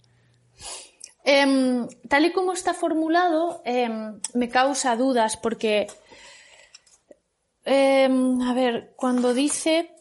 [1.23, 3.89] Eh, tal y como está formulado, eh,
[4.33, 5.87] me causa dudas porque,
[7.63, 8.09] eh,
[8.43, 9.91] a ver, cuando dice,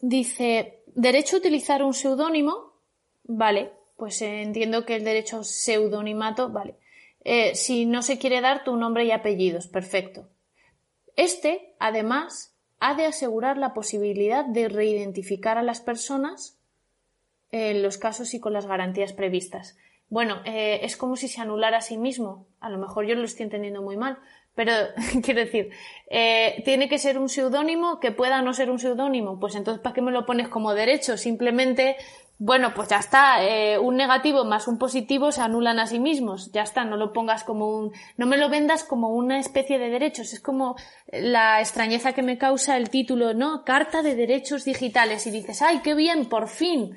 [0.00, 2.72] dice, derecho a utilizar un seudónimo,
[3.22, 6.74] vale, pues entiendo que el derecho a seudonimato, vale.
[7.22, 10.28] Eh, si no se quiere dar tu nombre y apellidos, perfecto.
[11.14, 12.53] Este, además,
[12.84, 16.58] ha de asegurar la posibilidad de reidentificar a las personas
[17.50, 19.78] en los casos y con las garantías previstas.
[20.10, 22.46] Bueno, eh, es como si se anulara a sí mismo.
[22.60, 24.18] A lo mejor yo lo estoy entendiendo muy mal,
[24.54, 24.72] pero
[25.24, 25.70] quiero decir,
[26.10, 29.40] eh, tiene que ser un seudónimo que pueda no ser un seudónimo.
[29.40, 31.16] Pues entonces, ¿para qué me lo pones como derecho?
[31.16, 31.96] Simplemente
[32.38, 36.50] bueno, pues ya está, eh, un negativo más un positivo se anulan a sí mismos,
[36.52, 39.88] ya está, no lo pongas como un, no me lo vendas como una especie de
[39.88, 40.76] derechos, es como
[41.12, 43.64] la extrañeza que me causa el título, ¿no?
[43.64, 45.26] Carta de Derechos Digitales.
[45.26, 46.96] Y dices, ay, qué bien, por fin,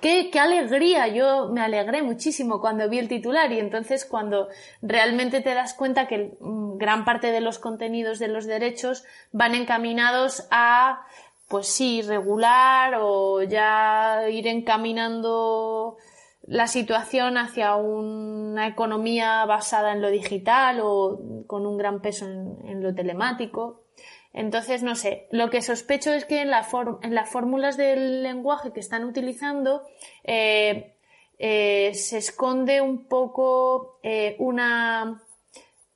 [0.00, 4.48] qué, qué alegría, yo me alegré muchísimo cuando vi el titular y entonces cuando
[4.80, 9.54] realmente te das cuenta que mm, gran parte de los contenidos de los derechos van
[9.54, 11.02] encaminados a
[11.48, 15.96] pues sí, regular o ya ir encaminando
[16.42, 22.82] la situación hacia una economía basada en lo digital o con un gran peso en,
[22.82, 23.84] lo telemático.
[24.32, 26.66] Entonces, no sé, lo que sospecho es que en, la
[27.02, 29.82] en las fórmulas del lenguaje que están utilizando
[30.24, 30.96] eh,
[31.38, 35.22] eh, se esconde un poco eh, una,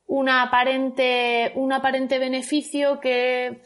[0.07, 3.63] una aparente, un aparente beneficio que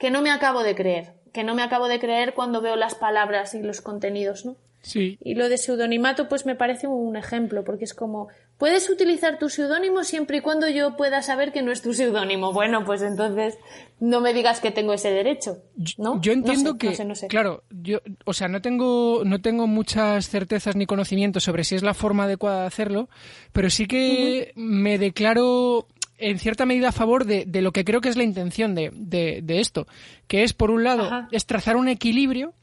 [0.00, 2.94] que no me acabo de creer, que no me acabo de creer cuando veo las
[2.94, 4.56] palabras y los contenidos, ¿no?
[4.82, 5.18] Sí.
[5.22, 9.50] Y lo de seudonimato, pues me parece un ejemplo, porque es como, puedes utilizar tu
[9.50, 12.54] seudónimo siempre y cuando yo pueda saber que no es tu seudónimo.
[12.54, 13.58] Bueno, pues entonces
[14.00, 15.58] no me digas que tengo ese derecho,
[15.98, 16.18] ¿no?
[16.22, 17.26] Yo entiendo no sé, que, no sé, no sé.
[17.26, 21.82] claro, yo, o sea, no tengo, no tengo muchas certezas ni conocimientos sobre si es
[21.82, 23.10] la forma adecuada de hacerlo,
[23.52, 24.64] pero sí que uh -huh.
[24.64, 25.86] me declaro
[26.20, 28.90] en cierta medida a favor de, de, lo que creo que es la intención de,
[28.94, 29.86] de, de esto,
[30.28, 31.28] que es, por un lado, Ajá.
[31.32, 32.54] es trazar un equilibrio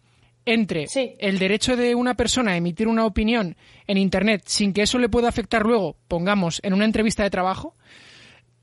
[0.46, 1.16] entre Sí.
[1.20, 5.10] el derecho de una persona a emitir una opinión en Internet sin que eso le
[5.10, 7.76] pueda afectar luego, pongamos, en una entrevista de trabajo,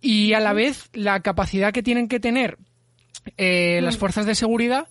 [0.01, 2.59] y a la vez la capacidad que tienen que tener
[3.37, 4.89] eh, las fuerzas de seguridad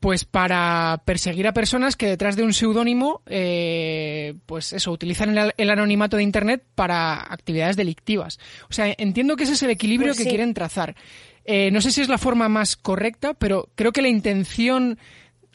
[0.00, 5.70] pues para perseguir a personas que detrás de un seudónimo, eh, pues eso, utilizan el,
[5.70, 8.40] anonimato de Internet para actividades delictivas.
[8.70, 10.96] O sea, entiendo que ese es el equilibrio pues que quieren trazar.
[11.44, 14.98] Eh, no sé si es la forma más correcta, pero creo que la intención,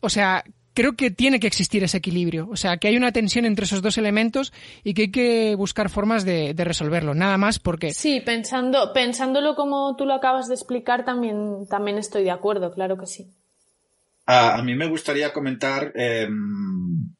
[0.01, 0.43] o sea,
[0.75, 2.47] creo que tiene que existir ese equilibrio.
[2.51, 4.53] O sea, que hay una tensión entre esos dos elementos
[4.83, 7.15] y que hay que buscar formas de, resolverlo.
[7.15, 7.93] Nada más porque.
[7.95, 12.97] Sí, pensando, pensándolo como tú lo acabas de explicar, también, también estoy de acuerdo, claro
[12.97, 13.33] que sí.
[14.25, 17.13] A, mí me gustaría comentar, em,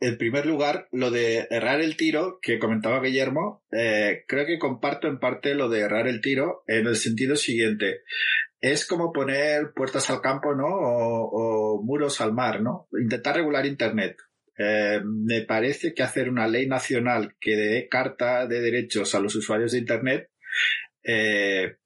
[0.00, 3.64] en primer lugar, lo de errar el tiro que comentaba Guillermo.
[3.70, 8.02] Eh, creo que comparto en parte lo de errar el tiro en el sentido siguiente.
[8.60, 10.66] Es como poner puertas al campo, ¿no?
[10.68, 12.88] O, muros al mar, ¿no?
[12.98, 14.16] Intentar regular Internet.
[14.58, 19.34] Eh, me parece que hacer una ley nacional que dé carta de derechos a los
[19.34, 20.30] usuarios de Internet
[21.06, 21.76] eh,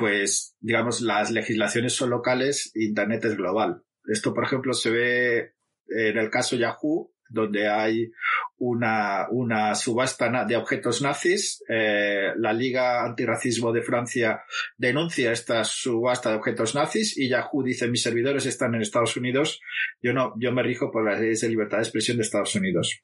[0.00, 3.82] pues digamos las legislaciones son locales, Internet es global.
[4.06, 5.52] Esto, por ejemplo, se ve
[5.88, 8.10] en el caso Yahoo, donde hay
[8.56, 9.28] una,
[9.74, 11.62] subasta de objetos nazis.
[11.68, 14.42] Eh, la Liga Antirracismo de Francia
[14.78, 19.60] denuncia esta subasta de objetos nazis y Yahoo dice mis servidores están en Estados Unidos.
[20.00, 23.02] Yo no, yo me rijo por las leyes de libertad de expresión de Estados Unidos.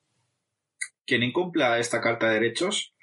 [1.05, 2.96] Quien incumpla esta Carta de Derechos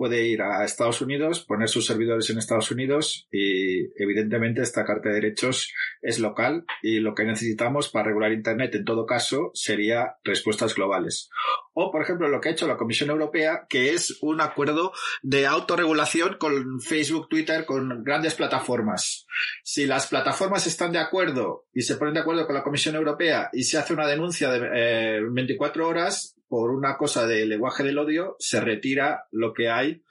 [0.00, 5.10] puede ir a Estados Unidos, poner sus servidores en Estados Unidos y evidentemente esta carta
[5.10, 10.16] de derechos es local y lo que necesitamos para regular Internet en todo caso sería
[10.24, 11.28] respuestas globales.
[11.74, 15.46] O, por ejemplo, lo que ha hecho la Comisión Europea, que es un acuerdo de
[15.46, 19.26] autorregulación con Facebook, Twitter, con grandes plataformas.
[19.62, 23.50] Si las plataformas están de acuerdo y se ponen de acuerdo con la Comisión Europea
[23.52, 27.96] y se hace una denuncia de 24 eh, horas, por una cosa de lenguaje del
[27.96, 30.02] odio, se retira lo que hay.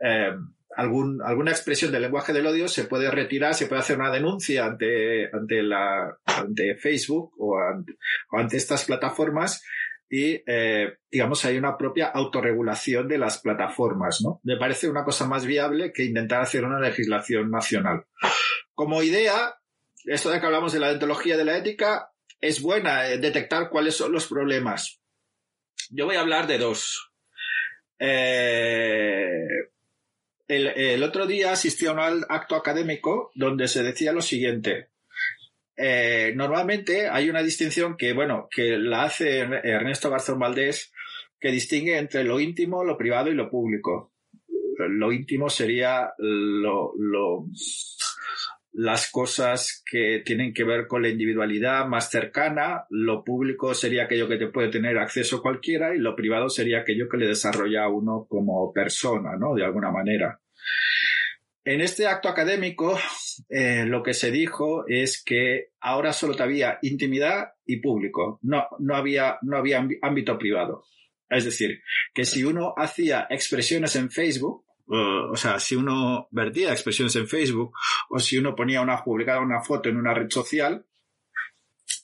[0.00, 0.34] Eh,
[0.76, 5.30] alguna expresión del lenguaje del odio se puede retirar, se puede hacer una denuncia ante,
[5.32, 7.56] ante, la, ante Facebook o
[8.32, 9.62] ante, estas plataformas
[10.10, 14.40] y, eh, digamos, hay una propia autorregulación de las plataformas, ¿no?
[14.42, 18.06] Me parece una cosa más viable que intentar hacer una legislación nacional.
[18.74, 19.54] Como idea,
[20.06, 23.94] esto de que hablamos de la deontología de la ética, es buena eh, detectar cuáles
[23.94, 25.00] son los problemas,
[25.90, 27.10] yo voy a hablar de dos.
[27.98, 29.46] Eh,
[30.48, 34.88] el, otro día asistí a un acto académico donde se decía lo siguiente.
[35.76, 40.92] Eh, normalmente hay una distinción que, bueno, que la hace Ernesto Garzón Valdés,
[41.40, 44.12] que distingue entre lo íntimo, lo privado y lo público.
[44.78, 47.46] Lo íntimo sería lo, lo
[48.74, 54.28] las cosas que tienen que ver con la individualidad más cercana, lo público sería aquello
[54.28, 57.88] que te puede tener acceso cualquiera y lo privado sería aquello que le desarrolla a
[57.88, 59.54] uno como persona, ¿no?
[59.54, 60.40] De alguna manera.
[61.64, 62.98] En este acto académico,
[63.48, 68.96] eh, lo que se dijo es que ahora solo había intimidad y público, no, no,
[68.96, 70.84] había, no había ámbito privado.
[71.30, 71.80] Es decir,
[72.12, 77.72] que si uno hacía expresiones en Facebook, o sea, si uno vertía expresiones en Facebook
[78.10, 80.84] o si uno ponía una, publicaba una foto en una red social,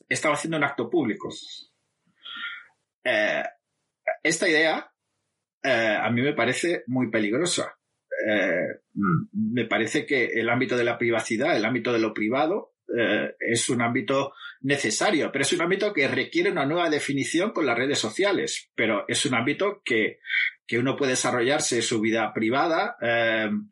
[0.08, 1.28] estaba haciendo un acto público.
[3.04, 3.42] Eh,
[4.22, 4.92] esta idea
[5.62, 7.76] eh, a mí me parece muy peligrosa.
[8.26, 8.80] Eh,
[9.32, 12.74] me parece que el ámbito de la privacidad, el ámbito de lo privado,
[13.38, 17.78] es un ámbito necesario, pero es un ámbito que requiere una nueva definición con las
[17.78, 20.18] redes sociales, pero es un ámbito que
[20.70, 23.70] que uno puede desarrollarse su vida privada em,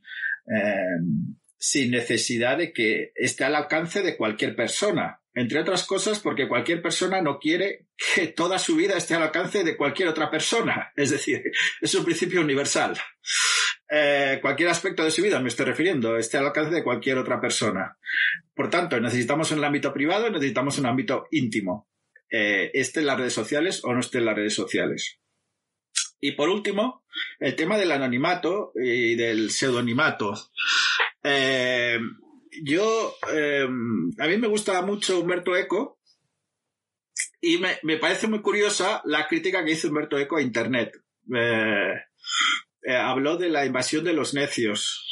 [0.48, 5.20] em, sin necesidad de que esté al alcance de cualquier persona.
[5.32, 9.62] Entre otras cosas, porque cualquier persona no quiere que toda su vida esté al alcance
[9.62, 10.92] de cualquier otra persona.
[10.96, 11.40] Es decir,
[11.80, 12.98] es un principio universal.
[13.88, 17.40] Eh, cualquier aspecto de su vida, me estoy refiriendo, esté al alcance de cualquier otra
[17.40, 17.96] persona.
[18.56, 21.88] Por tanto, necesitamos un ámbito privado necesitamos un ámbito íntimo.
[22.28, 25.20] Eh, esté en las redes sociales o no esté en las redes sociales.
[26.20, 27.04] Y por último,
[27.38, 30.34] el tema del anonimato y del pseudonimato.
[31.22, 31.98] Eh,
[32.62, 35.98] yo, eh, a mí me gusta mucho Humberto Eco
[37.40, 40.92] y me, parece muy curiosa la crítica que hizo Humberto Eco a Internet.
[41.34, 41.94] Eh,
[42.96, 45.04] habló de la invasión de los necios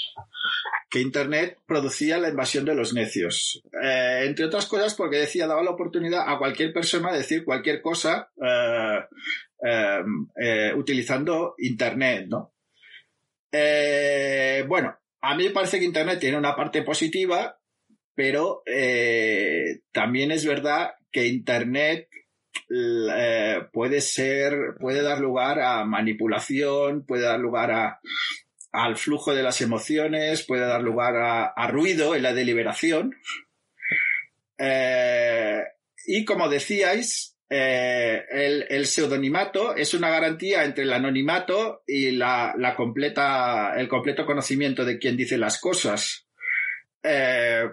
[0.88, 3.60] que Internet producía la invasión de los necios.
[3.72, 8.30] entre otras cosas porque decía, daba la oportunidad a cualquier persona de decir cualquier cosa
[8.38, 9.06] Em,
[9.62, 12.54] eh, utilizando Internet, ¿no?
[13.50, 17.58] Eh, bueno, a mí me parece que Internet tiene una parte positiva,
[18.14, 22.08] pero eh, también es verdad que Internet
[23.72, 28.00] puede ser, puede dar lugar a manipulación, puede dar lugar a,
[28.72, 33.14] al flujo de las emociones, puede dar lugar a, ruido en la deliberación.
[36.06, 38.24] y como decíais, eh,
[38.68, 44.98] el, pseudonimato es una garantía entre el anonimato y la, completa, el completo conocimiento de
[44.98, 46.26] quien dice las cosas.
[47.02, 47.68] Eh,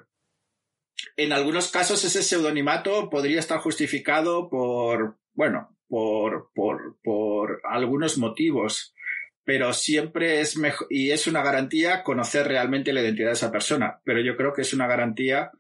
[1.18, 8.94] en algunos casos ese pseudonimato podría estar justificado por, bueno, por, por, por algunos motivos,
[9.44, 14.02] pero siempre es mejor, y es una garantía conocer realmente la identidad de esa persona,
[14.06, 15.52] pero yo creo que es una garantía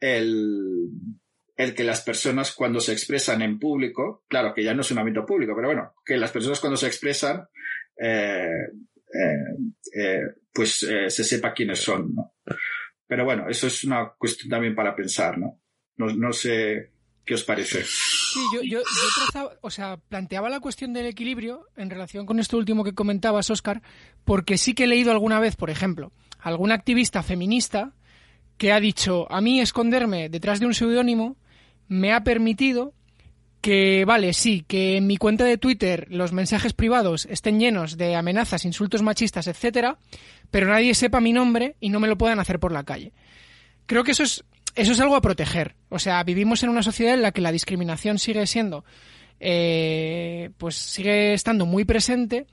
[0.00, 0.88] el,
[1.58, 5.00] el que las personas cuando se expresan en público, claro que ya no es un
[5.00, 7.48] ámbito público, pero bueno, que las personas cuando se expresan,
[8.00, 8.68] eh,
[9.12, 10.20] eh, eh,
[10.52, 12.34] pues se sepa quiénes son, ¿no?
[13.08, 15.60] Pero bueno, eso es una cuestión también para pensar, ¿no?
[15.96, 16.92] No, sé
[17.24, 17.82] qué os parece.
[17.82, 18.82] Sí, yo, yo,
[19.60, 23.82] o sea, planteaba la cuestión del equilibrio en relación con esto último que comentabas, Oscar,
[24.24, 27.94] porque sí que he leído alguna vez, por ejemplo, algún activista feminista
[28.58, 31.36] que ha dicho, a mí esconderme detrás de un seudónimo
[31.88, 32.94] me ha permitido
[33.60, 38.14] que, vale, sí, que en mi cuenta de Twitter los mensajes privados estén llenos de
[38.14, 39.98] amenazas, insultos machistas, etcétera,
[40.50, 43.12] pero nadie sepa mi nombre y no me lo puedan hacer por la calle.
[43.86, 45.74] Creo que eso es, eso es algo a proteger.
[45.88, 48.84] O sea, vivimos en una sociedad en la que la discriminación sigue siendo,
[49.40, 52.46] eh, pues sigue estando muy presente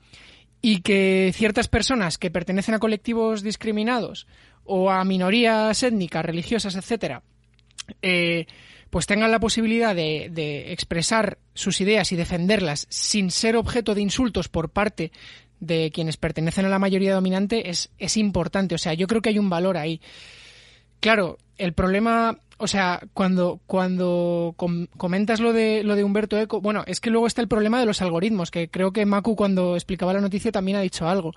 [0.60, 4.26] y que ciertas personas que pertenecen a colectivos discriminados
[4.64, 7.22] o a minorías étnicas, religiosas, etcétera,
[8.02, 8.46] eh,
[8.90, 14.48] pues tengan la posibilidad de, expresar sus ideas y defenderlas sin ser objeto de insultos
[14.48, 15.12] por parte
[15.60, 18.74] de quienes pertenecen a la mayoría dominante es, es importante.
[18.74, 20.00] O sea, yo creo que hay un valor ahí.
[21.00, 24.54] Claro, el problema, o sea, cuando, cuando
[24.96, 27.86] comentas lo de, lo de Humberto Eco, bueno, es que luego está el problema de
[27.86, 31.32] los algoritmos, que creo que Maku cuando explicaba la noticia también ha dicho algo.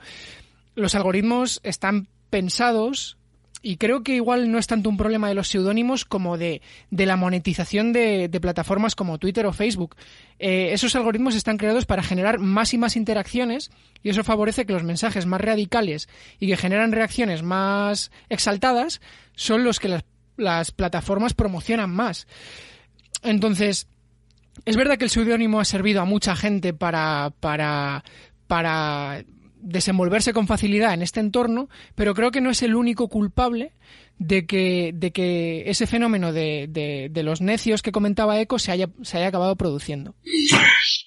[0.76, 3.19] Los algoritmos están pensados
[3.62, 7.06] y creo que igual no es tanto un problema de los seudónimos como de, de
[7.06, 9.96] la monetización de, plataformas como Twitter o Facebook.
[10.40, 14.74] Eh, esos algoritmos están creados para generar más y más interacciones y eso favorece que
[14.74, 16.08] los mensajes más radicales
[16.40, 19.02] y que generan reacciones más exaltadas
[19.36, 20.06] son los que las,
[20.38, 22.28] las plataformas promocionan más.
[23.24, 23.88] Entonces,
[24.64, 28.06] es verdad que el seudónimo ha servido a mucha gente para, para,
[28.48, 29.24] para
[29.62, 33.74] desenvolverse con facilidad en este entorno, pero creo que no es el único culpable
[34.18, 38.90] de que, de que ese fenómeno de, de, los necios que comentaba Eco se haya,
[39.02, 40.16] se haya acabado produciendo.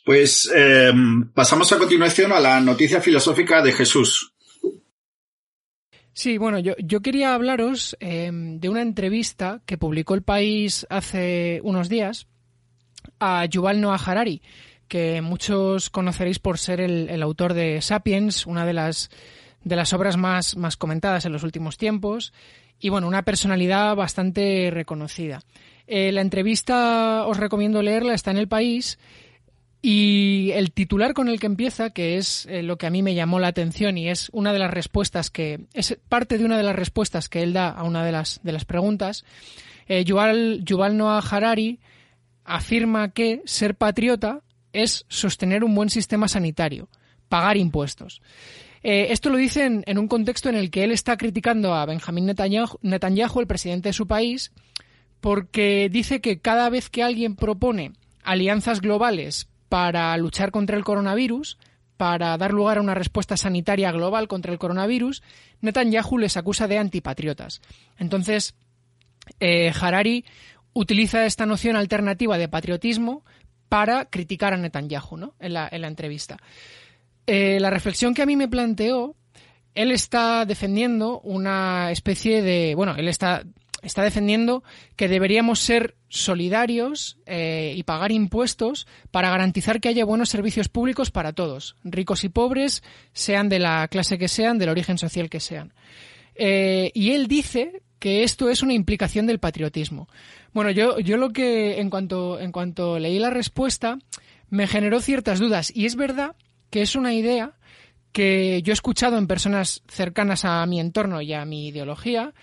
[0.05, 4.33] Pues em, pasamos a continuación a la noticia filosófica de Jesús.
[6.15, 11.61] Sí, bueno, yo, yo quería hablaros em, de una entrevista que publicó El País hace
[11.65, 12.27] unos días
[13.19, 14.43] a Yuval Noah Harari,
[14.93, 19.09] que muchos conoceréis por ser el, autor de Sapiens, una de las,
[19.65, 22.35] de las obras más, más comentadas en los últimos tiempos,
[22.79, 25.41] y bueno, una personalidad bastante reconocida.
[25.87, 28.99] Eh, la entrevista os recomiendo leerla, está en el país.
[29.81, 33.15] Y el titular con el que empieza, que es eh, lo que a mí me
[33.15, 36.65] llamó la atención y es una de las respuestas que es parte de una de
[36.65, 39.25] las respuestas que él da a una de las de las preguntas,
[39.89, 41.81] eh, Yuval, Yuval Noah Harari
[42.45, 44.43] afirma que ser patriota
[44.73, 46.89] es sostener un buen sistema sanitario,
[47.29, 48.23] pagar impuestos.
[48.83, 52.27] Eh, esto lo dice en, un contexto en el que él está criticando a Benjamín
[52.27, 54.53] Netanyahu, el presidente de su país,
[55.21, 57.93] porque dice que cada vez que alguien propone
[58.25, 61.59] alianzas globales para luchar contra el coronavirus,
[61.97, 65.23] para dar lugar a una respuesta sanitaria global contra el coronavirus,
[65.61, 67.61] Netanyahu les acusa de antipatriotas.
[67.99, 68.55] Entonces,
[69.39, 70.25] eh, Harari
[70.73, 73.25] utiliza esta noción alternativa de patriotismo
[73.73, 75.35] para criticar a Netanyahu ¿no?
[75.41, 76.37] en, la, entrevista.
[77.27, 79.17] Eh, la reflexión que a mí me planteó,
[79.75, 82.75] él está defendiendo una especie de.
[82.75, 83.45] Bueno, él está,
[83.81, 84.63] está defendiendo
[84.95, 91.11] que deberíamos ser solidarios eh, y pagar impuestos para garantizar que haya buenos servicios públicos
[91.11, 92.83] para todos, ricos y pobres,
[93.15, 95.73] sean de la clase que sean, del origen social que sean.
[96.35, 100.09] Eh, y él dice que esto es una implicación del patriotismo.
[100.53, 103.97] Bueno, yo, yo lo que, en cuanto, en cuanto leí la respuesta,
[104.51, 105.71] me generó ciertas dudas.
[105.73, 106.35] Y es verdad
[106.69, 107.53] que es una idea
[108.11, 112.35] que yo he escuchado en personas cercanas a mi entorno y a mi ideología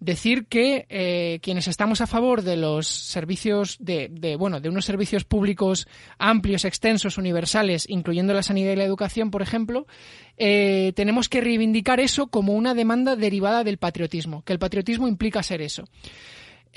[0.00, 5.24] decir que eh, quienes estamos a favor de los servicios de, bueno de unos servicios
[5.24, 5.88] públicos
[6.18, 9.86] amplios extensos universales incluyendo la sanidad y la educación por ejemplo
[10.36, 15.42] eh, tenemos que reivindicar eso como una demanda derivada del patriotismo que el patriotismo implica
[15.42, 15.84] ser eso.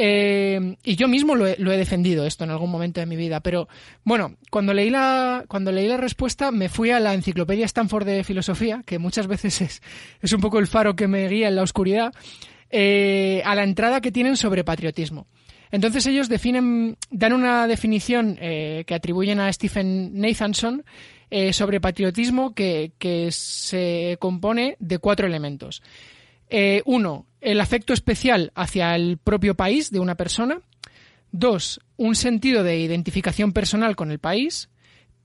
[0.02, 3.68] Eh, y yo mismo lo he, defendido esto en algún momento de mi vida, pero
[4.06, 8.24] bueno, cuando leí la, cuando leí la respuesta me fui a la enciclopedia Stanford de
[8.24, 9.82] filosofía, que muchas veces es,
[10.22, 12.14] es un poco el faro que me guía en la oscuridad,
[12.70, 15.28] eh, a la entrada que tienen sobre patriotismo.
[15.72, 20.84] Entonces ellos definen, dan una definición eh, que atribuyen a Stephen Nathanson
[21.30, 22.92] eh, sobre patriotismo que,
[23.32, 25.82] se compone de cuatro elementos.
[26.86, 30.62] Uno, el afecto especial hacia el propio país de una persona.
[31.32, 34.70] Dos, un sentido de identificación personal con el país.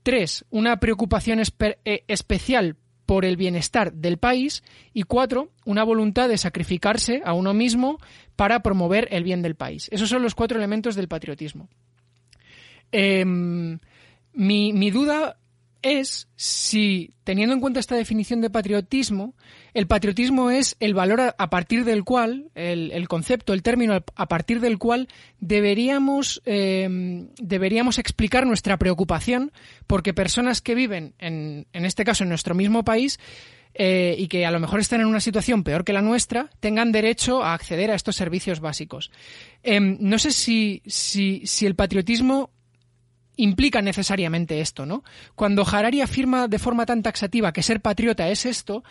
[0.03, 2.75] Tres, una preocupación especial
[3.05, 7.99] por el bienestar del país y cuatro, una voluntad de sacrificarse a uno mismo
[8.35, 9.87] para promover el bien del país.
[9.91, 11.69] Esos son los cuatro elementos del patriotismo.
[12.91, 13.79] Em,
[14.33, 15.37] mi, mi, duda
[15.81, 19.35] es si, teniendo en cuenta esta definición de patriotismo,
[19.75, 24.61] el patriotismo es el valor a, partir del cual, el, concepto, el término a partir
[24.61, 25.09] del cual
[25.41, 29.51] deberíamos, em, deberíamos explicar nuestra preocupación
[29.85, 33.19] porque personas que viven, en, en este caso en nuestro mismo país,
[33.73, 36.93] eh, y que a lo mejor están en una situación peor que la nuestra, tengan
[36.93, 39.11] derecho a acceder a estos servicios básicos.
[39.61, 42.49] Em, no sé si, si, si el patriotismo
[43.35, 45.03] implica necesariamente esto, ¿no?
[45.35, 48.85] Cuando Harari afirma de forma tan taxativa que ser patriota es esto,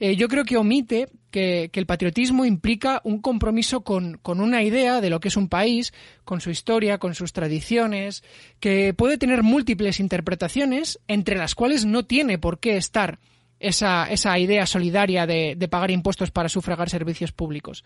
[0.00, 5.10] eh, yo creo que omite que, el patriotismo implica un compromiso con, una idea de
[5.10, 5.92] lo que es un país,
[6.24, 8.22] con su historia, con sus tradiciones,
[8.60, 13.18] que puede tener múltiples interpretaciones, entre las cuales no tiene por qué estar
[13.58, 17.84] esa, esa idea solidaria de, de pagar impuestos para sufragar servicios públicos.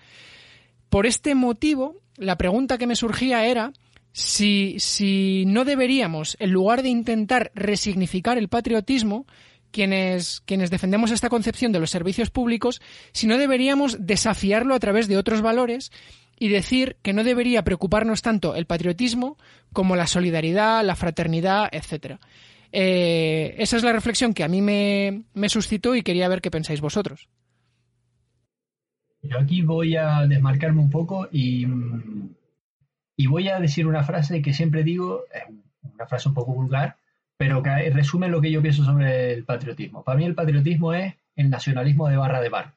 [0.89, 3.73] Por este motivo, la pregunta que me surgía era
[4.13, 9.27] si, si no deberíamos, en lugar de intentar resignificar el patriotismo,
[9.71, 12.81] quienes, quienes defendemos esta concepción de los servicios públicos,
[13.13, 15.91] si no deberíamos desafiarlo a través de otros valores
[16.39, 19.37] y decir que no debería preocuparnos tanto el patriotismo
[19.73, 22.21] como la solidaridad, la fraternidad, etcétera.
[22.71, 26.51] Eh, esa es la reflexión que a mí me, me suscitó y quería ver qué
[26.51, 27.29] pensáis vosotros.
[29.23, 31.67] Yo aquí voy a desmarcarme un poco y
[33.19, 35.25] y voy a decir una frase que siempre digo,
[35.83, 36.98] una frase un poco vulgar,
[37.39, 40.03] pero que resume lo que yo pienso sobre el patriotismo.
[40.03, 42.75] Para mí el patriotismo es el nacionalismo de barra de bar.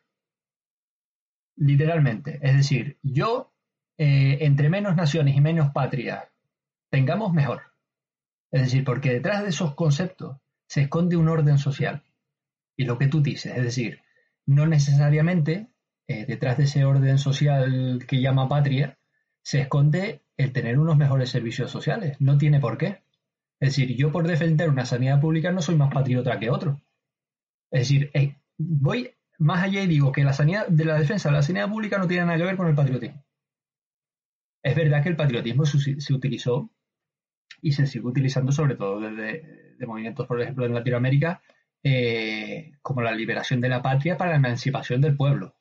[1.58, 2.40] Literalmente.
[2.44, 3.52] Es decir, yo,
[3.98, 6.30] eh, entre menos naciones y menos patria
[6.92, 7.74] tengamos, mejor.
[8.52, 10.38] Es decir, porque detrás de esos conceptos
[10.68, 12.04] se esconde un orden social.
[12.78, 14.02] Y lo que tú dices, es decir,
[14.46, 15.70] no necesariamente
[16.08, 19.00] eh, detrás de ese orden social que llama patria
[19.42, 22.18] se esconde el tener unos mejores servicios sociales.
[22.20, 23.02] No tiene por qué.
[23.62, 26.82] Es decir, yo por defender una sanidad pública no soy más patriota que otro.
[27.70, 31.36] Es decir, eh, voy más allá y digo que la sanidad de la defensa de
[31.36, 33.24] la sanidad pública no tiene nada que ver con el patriotismo.
[34.64, 36.72] Es verdad que el patriotismo se, utilizó
[37.62, 41.42] y se sigue utilizando sobre todo desde de movimientos, por ejemplo, en Latinoamérica,
[41.84, 45.56] eh, como la liberación de la patria para la emancipación del pueblo.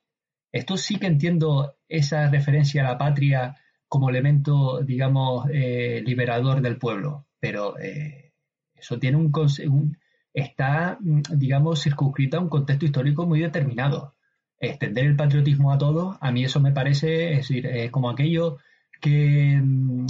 [0.53, 3.57] Esto sí que entiendo esa referencia a la patria
[3.89, 7.27] como elemento, digamos, eh, liberador del pueblo.
[7.41, 8.33] Pero eh,
[8.75, 9.97] eso tiene un,
[10.33, 14.15] está, digamos, circunscrito a un contexto histórico muy determinado.
[14.59, 18.59] Extender el patriotismo a todos, a mí eso me parece, es decir, como aquello
[19.01, 20.07] que mm,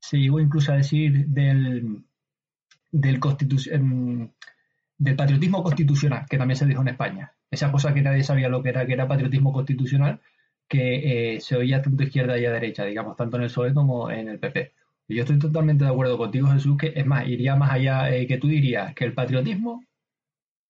[0.00, 2.02] se llegó incluso a decir del,
[2.90, 3.20] del,
[3.70, 4.30] em,
[4.98, 7.32] del patriotismo constitucional, que también se dijo en España.
[7.50, 10.20] Esa cosa que nadie sabía lo que era, que era patriotismo constitucional,
[10.68, 14.10] que eh, se oía tanto izquierda y a derecha, digamos, tanto en el PSOE como
[14.10, 14.72] en el PP.
[15.08, 18.38] Yo estoy totalmente de acuerdo contigo, Jesús, que es más, iría más allá eh, que
[18.38, 19.84] tú dirías que el patriotismo,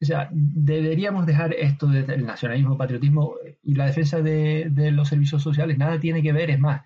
[0.01, 5.79] o sea, deberíamos dejar esto del nacionalismo, patriotismo y la defensa de, los servicios sociales,
[5.79, 6.83] nada tiene que ver, es más,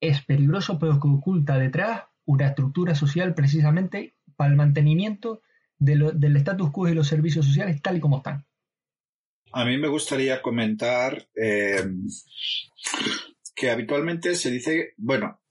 [0.00, 5.42] es peligroso pero que oculta detrás una estructura social precisamente para el mantenimiento
[5.78, 8.44] del status quo y los servicios sociales tal y como están.
[9.50, 11.84] A mí me gustaría comentar eh,
[13.54, 15.41] que habitualmente se dice, bueno,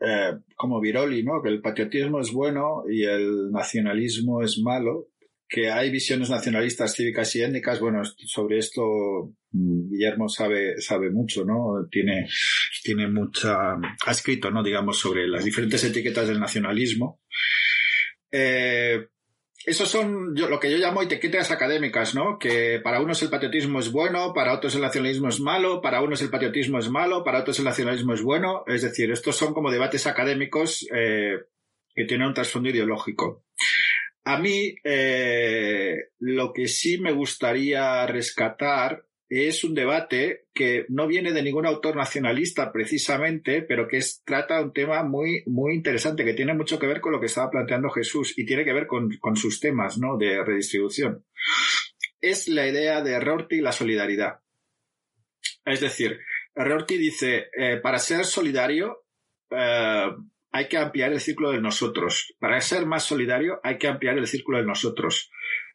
[0.00, 1.42] eh, como Viroli, ¿no?
[1.42, 5.08] Que el patriotismo es bueno y el nacionalismo es malo,
[5.48, 7.80] que hay visiones nacionalistas, cívicas y étnicas.
[7.80, 8.82] Bueno, sobre esto
[9.52, 11.86] mm, Guillermo sabe, sabe mucho, ¿no?
[11.90, 12.26] Tiene,
[12.82, 14.62] tiene mucha, ha escrito, ¿no?
[14.62, 17.20] Digamos, sobre las diferentes etiquetas del nacionalismo.
[18.32, 19.06] Eh,
[19.66, 22.38] esos son lo que yo llamo etiquetas académicas, ¿no?
[22.38, 26.20] Que para unos el patriotismo es bueno, para otros el nacionalismo es malo, para unos
[26.20, 28.64] el patriotismo es malo, para otros el nacionalismo es bueno.
[28.66, 31.38] Es decir, estos son como debates académicos eh,
[31.94, 33.44] que tienen un trasfondo ideológico.
[34.24, 41.32] A mí, eh, lo que sí me gustaría rescatar es un debate que no viene
[41.32, 46.54] de ningún autor nacionalista precisamente, pero que trata un tema muy, muy interesante, que tiene
[46.54, 49.60] mucho que ver con lo que estaba planteando Jesús y tiene que ver con, sus
[49.60, 50.16] temas ¿no?
[50.18, 51.24] de redistribución.
[52.20, 54.40] Es la idea de Rorty y la solidaridad.
[55.64, 56.20] Es decir,
[56.54, 59.04] Rorty dice, eh, para ser solidario
[59.50, 60.10] eh,
[60.52, 62.34] hay que ampliar el círculo de nosotros.
[62.38, 65.30] Para ser más solidario hay que ampliar el círculo de nosotros,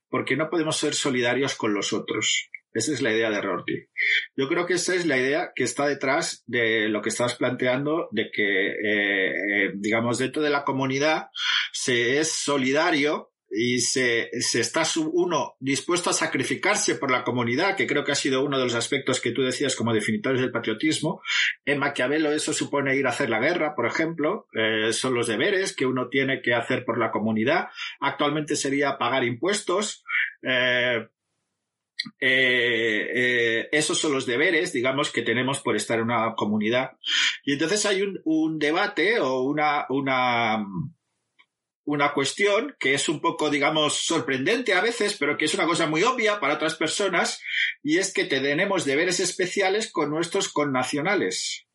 [0.08, 2.50] porque no podemos ser solidarios con los otros.
[2.74, 3.88] Esa es la idea de Rorty.
[4.36, 8.09] Yo creo que esa es la idea que está detrás de lo que estás planteando,
[8.11, 11.28] de que, eh, eh, digamos, dentro de la comunidad
[11.72, 17.88] se es solidario y se, se está uno dispuesto a sacrificarse por la comunidad, que
[17.88, 21.22] creo que ha sido uno de los aspectos que tú decías como definitores del patriotismo.
[21.65, 25.76] En Maquiavelo eso supone ir a hacer la guerra, por ejemplo, eh, son los deberes
[25.76, 27.70] que uno tiene que hacer por la comunidad.
[27.99, 30.03] Actualmente sería pagar impuestos.
[30.43, 31.07] Eh,
[32.20, 36.91] eh, esos son los deberes, digamos, que tenemos por estar en una comunidad.
[37.43, 40.66] Y entonces hay un, debate o una, una,
[41.86, 45.88] una cuestión que es un poco, digamos, sorprendente a veces, pero que es una cosa
[45.88, 47.41] muy obvia para otras personas,
[47.84, 51.68] y es que tenemos deberes especiales con nuestros connacionales.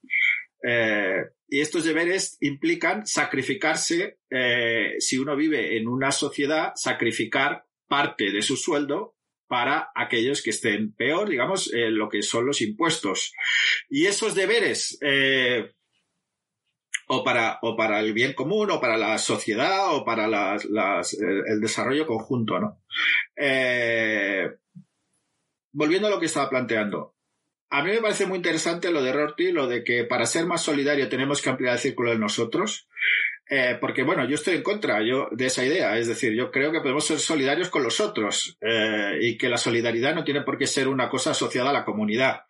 [0.67, 8.33] Eh, y estos deberes implican sacrificarse, eh, si uno vive en una sociedad, sacrificar parte
[8.33, 9.15] de su sueldo
[9.47, 13.33] para aquellos que estén peor, digamos, eh, lo que son los impuestos.
[13.89, 14.99] Y esos deberes
[17.07, 21.15] o para, o para el bien común, o para la sociedad, o para las, las,
[21.15, 22.83] el, desarrollo conjunto, ¿no?
[23.37, 24.51] Eh,
[25.73, 27.15] volviendo a lo que estaba planteando.
[27.71, 30.63] A mí me parece muy interesante lo de Rorty, lo de que para ser más
[30.63, 32.89] solidario tenemos que ampliar el círculo de nosotros.
[33.49, 35.97] Eh, porque bueno, yo estoy en contra yo, de esa idea.
[35.99, 39.59] Es decir, yo creo que podemos ser solidarios con los otros eh, y que la
[39.59, 42.43] solidaridad no tiene por qué ser una cosa asociada a la comunidad.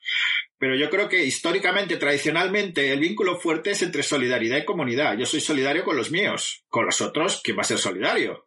[0.57, 5.17] Pero yo creo que históricamente, tradicionalmente, el vínculo fuerte es entre solidaridad y comunidad.
[5.19, 8.47] Yo soy solidario con los míos, con los otros, ¿quién va a ser solidario?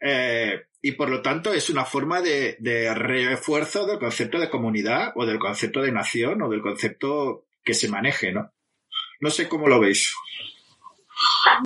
[0.00, 5.12] Eh, y por lo tanto es una forma de, de refuerzo del concepto de comunidad
[5.16, 8.52] o del concepto de nación o del concepto que se maneje, ¿no?
[9.20, 10.14] No sé cómo lo veis.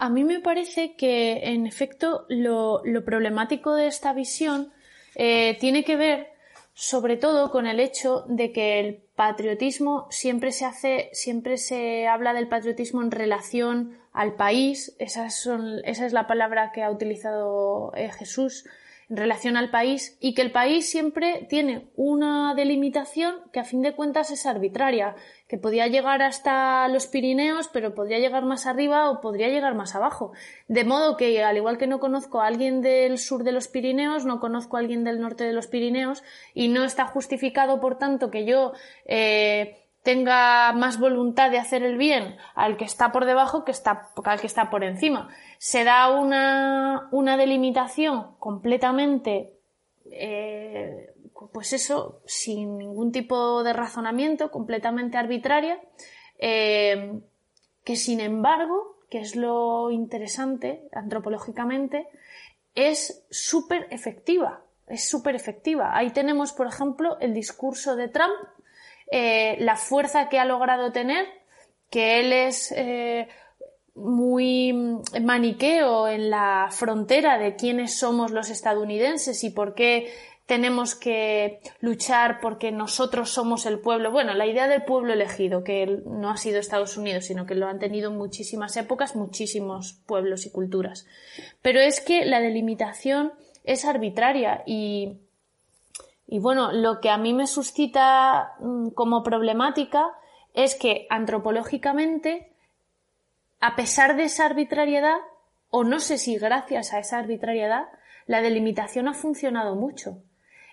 [0.01, 4.73] A mí me parece que, en efecto, lo, problemático de esta visión
[5.15, 6.35] eh, tiene que ver
[6.75, 12.35] sobre todo con el hecho de que el patriotismo siempre se hace, siempre se habla
[12.35, 18.11] del patriotismo en relación al país, esa, esa es la palabra que ha utilizado eh,
[18.11, 18.65] Jesús,
[19.09, 23.83] en relación al país y que el país siempre tiene una delimitación que a fin
[23.83, 25.15] de cuentas es arbitraria,
[25.49, 29.95] que podía llegar hasta los Pirineos, pero podría llegar más arriba o podría llegar más
[29.95, 30.33] abajo.
[30.69, 34.25] De modo que, al igual que no conozco a alguien del sur de los Pirineos,
[34.25, 36.23] no conozco a alguien del norte de los Pirineos
[36.55, 38.73] y no está justificado, por tanto, que yo
[39.05, 44.11] eh, tenga más voluntad de hacer el bien al que está por debajo que está,
[44.23, 45.31] al que está por encima.
[45.59, 49.55] Se da una, una delimitación completamente,
[50.11, 51.11] eh,
[51.53, 55.81] pues eso, sin ningún tipo de razonamiento, completamente arbitraria,
[56.39, 57.19] eh,
[57.83, 62.09] que sin embargo, que es lo interesante antropológicamente,
[62.75, 64.61] es súper efectiva.
[64.87, 65.97] Es súper efectiva.
[65.97, 68.35] Ahí tenemos, por ejemplo, el discurso de Trump
[69.17, 71.25] eh, la fuerza que ha logrado tener,
[71.89, 73.29] que él es eh,
[73.95, 74.73] muy
[75.23, 80.13] maniqueo en la frontera de quiénes somos los estadounidenses y por qué
[80.47, 84.11] tenemos que luchar porque nosotros somos el pueblo.
[84.11, 87.69] Bueno, la idea del pueblo elegido, que no ha sido Estados Unidos, sino que lo
[87.69, 91.07] han tenido en muchísimas épocas, muchísimos pueblos y culturas.
[91.63, 95.21] Pero es que la delimitación es arbitraria y
[96.27, 100.07] y bueno, lo que a mí me suscita mm, como problemática
[100.55, 102.53] es que antropológicamente,
[103.61, 105.19] a pesar de esa arbitrariedad,
[105.71, 107.87] o no sé si gracias a esa arbitrariedad,
[108.27, 110.23] la delimitación ha funcionado mucho.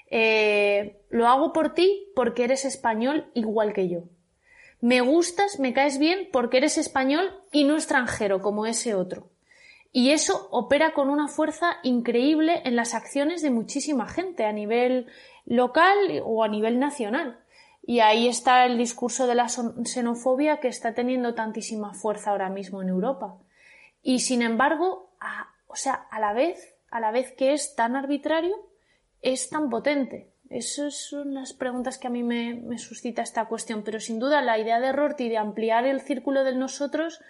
[0.09, 4.03] Eh, lo hago por ti porque eres español igual que yo.
[4.79, 9.29] Me gustas, me caes bien porque eres español y no extranjero como ese otro.
[9.93, 15.07] Y eso opera con una fuerza increíble en las acciones de muchísima gente a nivel
[15.45, 17.39] local o a nivel nacional.
[17.83, 22.81] Y ahí está el discurso de la xenofobia que está teniendo tantísima fuerza ahora mismo
[22.81, 23.37] en Europa.
[24.03, 25.11] Y sin embargo,
[25.67, 28.55] o sea, a la vez, a la vez que es tan arbitrario,
[29.21, 30.31] es tan potente.
[30.49, 33.83] Esas son las preguntas que a mí me, suscita esta cuestión.
[33.83, 37.21] Pero sin duda la idea de Rorty de ampliar el círculo de nosotros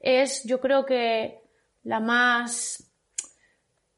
[0.00, 1.42] es, yo creo que
[1.84, 2.90] la más,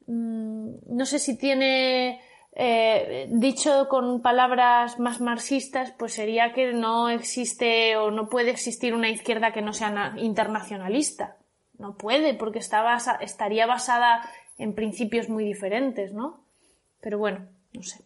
[0.06, 2.20] mm, no sé si tiene
[2.56, 8.94] eh, dicho con palabras más marxistas, pues sería que no existe o no puede existir
[8.94, 11.36] una izquierda que no sea internacionalista.
[11.78, 14.28] No puede, porque está estaría basada
[14.58, 16.46] en principios muy diferentes, ¿no?
[17.00, 18.04] Pero bueno, no sé.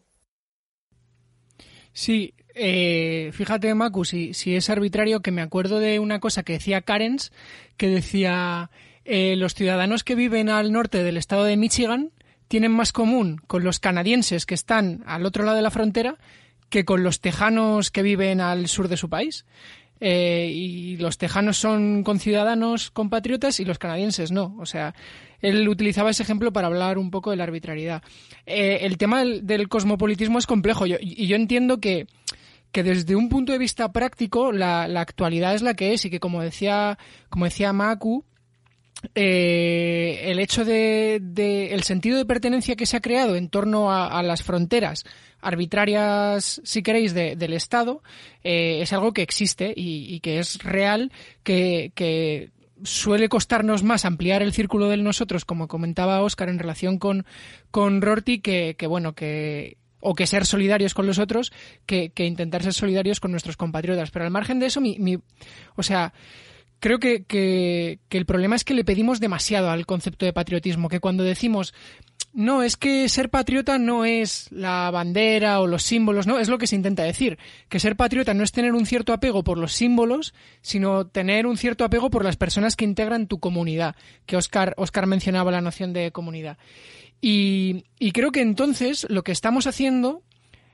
[1.92, 6.54] Sí, eh, fíjate, Macu, si, si, es arbitrario, que me acuerdo de una cosa que
[6.54, 7.32] decía Karens,
[7.76, 8.70] que decía,
[9.04, 12.12] eh, los ciudadanos que viven al norte del estado de Michigan
[12.48, 16.16] tienen más común con los canadienses que están al otro lado de la frontera
[16.70, 19.46] que con los tejanos que viven al sur de su país.
[20.00, 24.54] Eh, y los tejanos son conciudadanos compatriotas y los canadienses no.
[24.58, 24.94] O sea,
[25.40, 28.02] él utilizaba ese ejemplo para hablar un poco de la arbitrariedad.
[28.46, 32.06] Eh, el tema del, cosmopolitismo es complejo y yo entiendo que,
[32.72, 36.20] que desde un punto de vista práctico la, actualidad es la que es y que
[36.20, 38.24] como decía, como decía Maku,
[39.14, 41.20] eh, el hecho de,
[41.70, 45.04] el sentido de pertenencia que se ha creado en torno a, las fronteras
[45.40, 48.02] arbitrarias, si queréis, del Estado,
[48.42, 52.50] eh, es algo que existe y, que es real, que,
[52.84, 57.26] suele costarnos más ampliar el círculo de nosotros, como comentaba Oscar en relación con,
[57.72, 61.52] con Rorty, que, bueno, que o que ser solidarios con los otros
[61.84, 64.12] que, intentar ser solidarios con nuestros compatriotas.
[64.12, 65.18] Pero al margen de eso, mi, mi
[65.74, 66.12] o sea,
[66.80, 71.00] creo que, que, el problema es que le pedimos demasiado al concepto de patriotismo, que
[71.00, 71.74] cuando decimos
[72.32, 76.58] no, es que ser patriota no es la bandera o los símbolos, no, es lo
[76.58, 77.38] que se intenta decir.
[77.68, 81.56] Que ser patriota no es tener un cierto apego por los símbolos, sino tener un
[81.56, 85.92] cierto apego por las personas que integran tu comunidad, que Oscar, Oscar mencionaba la noción
[85.92, 86.58] de comunidad.
[87.20, 90.22] Y, creo que entonces lo que estamos haciendo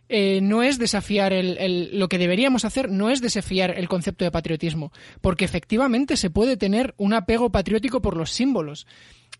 [0.09, 4.31] eh, no es desafiar el, lo que deberíamos hacer no es desafiar el concepto de
[4.31, 8.87] patriotismo, porque efectivamente se puede tener un apego patriótico por los símbolos.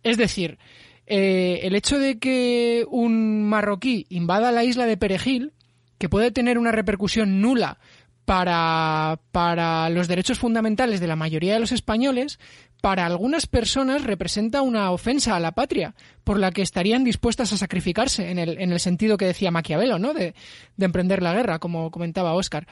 [0.03, 0.59] Es decir,
[1.07, 5.53] eh, el hecho de que un marroquí invada la isla de Perejil,
[5.99, 7.79] que puede tener una repercusión nula
[8.25, 12.39] para, para los derechos fundamentales de la mayoría de los españoles,
[12.85, 17.57] para algunas personas representa una ofensa a la patria, por la que estarían dispuestas a
[17.57, 20.13] sacrificarse, en el, en el sentido que decía Maquiavelo, ¿no?
[20.13, 20.35] De,
[20.77, 22.67] de emprender la guerra, como comentaba Oscar.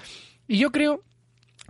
[0.47, 1.01] Y yo creo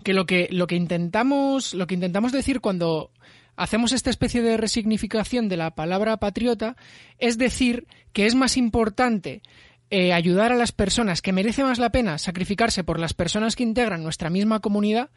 [0.02, 3.12] que lo que, lo que intentamos, lo que intentamos decir cuando
[3.54, 6.74] hacemos esta especie de resignificación de la palabra patriota
[7.20, 9.42] es decir que es más importante
[9.90, 13.62] eh, ayudar a las personas, que merece más la pena sacrificarse por las personas que
[13.62, 15.10] integran nuestra misma comunidad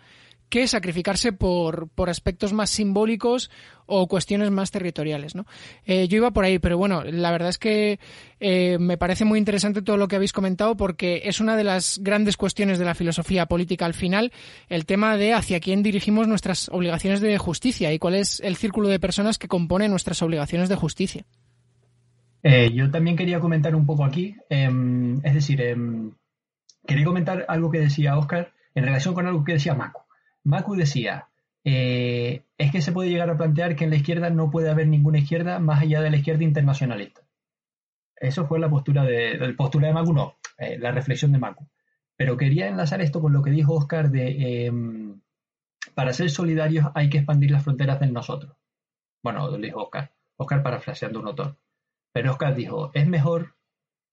[0.55, 3.51] que sacrificarse por, por aspectos más simbólicos
[3.87, 5.35] o cuestiones más territoriales.
[5.35, 5.45] ¿no?
[5.85, 7.99] Eh, yo iba por ahí, pero bueno, la verdad es que
[8.39, 11.99] eh, me parece muy interesante todo lo que habéis comentado porque es una de las
[12.01, 14.31] grandes cuestiones de la filosofía política al final,
[14.69, 18.87] el tema de hacia quién dirigimos nuestras obligaciones de justicia y cuál es el círculo
[18.87, 21.25] de personas que compone nuestras obligaciones de justicia.
[22.43, 26.13] Eh, yo también quería comentar un poco aquí, em, es decir, em,
[26.87, 30.04] quería comentar algo que decía Oscar en relación con algo que decía Marco.
[30.45, 31.27] Macu decía,
[31.63, 34.87] eh, es que se puede llegar a plantear que en la izquierda no puede haber
[34.87, 37.21] ninguna izquierda más allá de la izquierda internacionalista.
[38.15, 41.67] Eso fue la postura de, la postura de Macu, no, eh, la reflexión de Macu.
[42.15, 45.19] Pero quería enlazar esto con lo que dijo Oscar de, em,
[45.95, 48.55] para ser solidarios hay que expandir las fronteras de nosotros.
[49.23, 51.57] Bueno, lo dijo Oscar, Oscar parafraseando un autor.
[52.13, 53.55] Pero Oscar dijo, es mejor,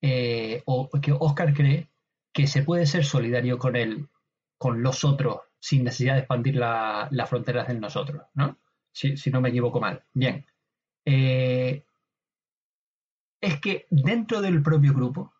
[0.00, 1.88] eh, o que Oscar cree
[2.32, 4.08] que se puede ser solidario con él,
[4.58, 8.58] con los otros, sin necesidad de expandir las fronteras de nosotros, ¿no?
[8.90, 10.04] Si, no me equivoco mal.
[10.12, 10.44] Bien.
[11.04, 11.84] Eh,
[13.40, 15.32] es que dentro del propio grupo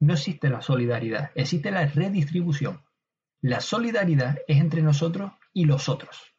[0.00, 2.82] no existe la solidaridad, existe la redistribución.
[3.42, 6.34] La solidaridad es entre nosotros y los otros.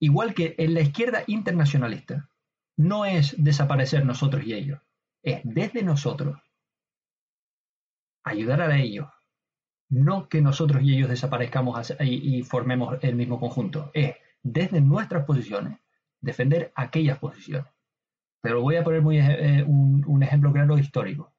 [0.00, 2.28] Igual que en la izquierda internacionalista,
[2.76, 4.80] no es desaparecer nosotros y ellos,
[5.22, 6.38] es desde nosotros
[8.22, 9.08] ayudar a ellos
[9.90, 15.78] no que nosotros y ellos desaparezcamos y, formemos el mismo conjunto, es desde nuestras posiciones
[16.20, 17.70] defender aquellas posiciones.
[18.40, 21.32] Pero voy a poner muy, eh, un, ejemplo claro histórico.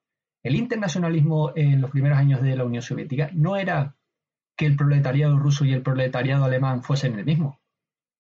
[0.44, 3.96] El internacionalismo en los primeros años de la Unión Soviética no era
[4.58, 7.60] que el proletariado ruso y el proletariado alemán fuesen el mismo,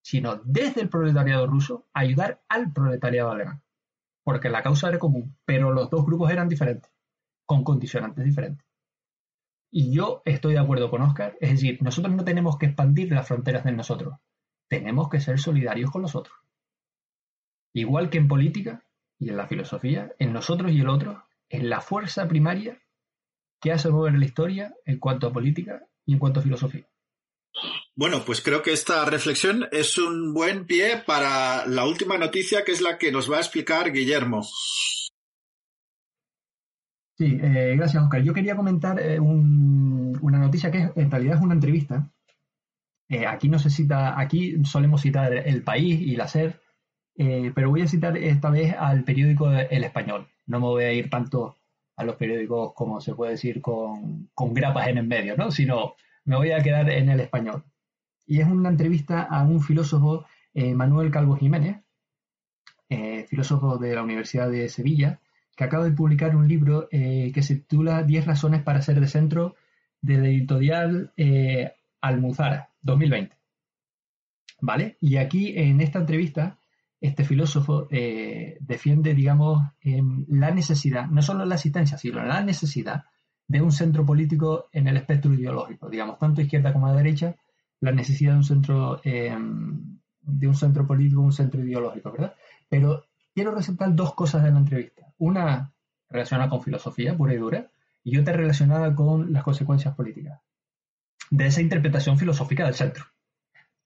[0.01, 3.61] sino desde el proletariado ruso ayudar al proletariado alemán,
[4.23, 6.91] porque la causa era común, pero los dos grupos eran diferentes,
[7.45, 8.70] con condicionantes diferentes.
[9.71, 13.27] Y yo estoy de acuerdo con Oscar, es decir, nosotros no tenemos que expandir las
[13.27, 14.15] fronteras de nosotros,
[14.67, 16.37] tenemos que ser solidarios con los otros.
[17.73, 18.85] Igual que en política
[19.17, 22.81] y en la filosofía, en nosotros y el otro, es la fuerza primaria
[23.61, 26.87] que hace mover la historia en cuanto a política y en cuanto a filosofía.
[27.95, 32.71] Bueno, pues creo que esta reflexión es un buen pie para la última noticia, que
[32.71, 34.41] es la que nos va a explicar Guillermo.
[37.21, 38.23] Sí, eh, gracias, Oscar.
[38.23, 42.09] Yo quería comentar eh, una noticia que en realidad es una entrevista.
[43.09, 46.59] Eh, aquí no se cita, aquí solemos citar El País y La SER,
[47.15, 50.29] pero voy a citar esta vez al periódico El Español.
[50.47, 51.57] No me voy a ir tanto
[51.95, 55.51] a los periódicos, como se puede decir, con, con grapas en el medio, ¿no?
[55.51, 55.93] Sino
[56.25, 57.63] me voy a quedar en el español.
[58.25, 61.83] Y es una entrevista a un filósofo, Manuel Calvo Jiménez,
[63.27, 65.19] filósofo de la Universidad de Sevilla,
[65.61, 69.07] que acaba de publicar un libro eh, que se titula 10 razones para ser de
[69.07, 69.55] centro
[70.01, 71.13] de la editorial
[72.01, 73.37] Almuzara, 2020.
[74.61, 74.97] ¿Vale?
[74.99, 76.57] Y aquí en esta entrevista,
[76.99, 77.87] este filósofo
[78.59, 83.03] defiende, digamos, em, la necesidad, no solo la asistencia, sino la necesidad
[83.47, 87.35] de un centro político en el espectro ideológico, digamos, tanto izquierda como derecha,
[87.81, 89.35] la necesidad de un centro, eh,
[90.21, 92.33] de un centro político, un centro ideológico, ¿verdad?
[92.69, 93.03] Pero
[93.33, 95.00] quiero resaltar dos cosas de la entrevista.
[95.21, 95.71] Una
[96.09, 97.71] relacionada con filosofía pura y dura
[98.03, 100.41] y otra relacionada con las consecuencias políticas
[101.29, 103.05] de esa interpretación filosófica del centro,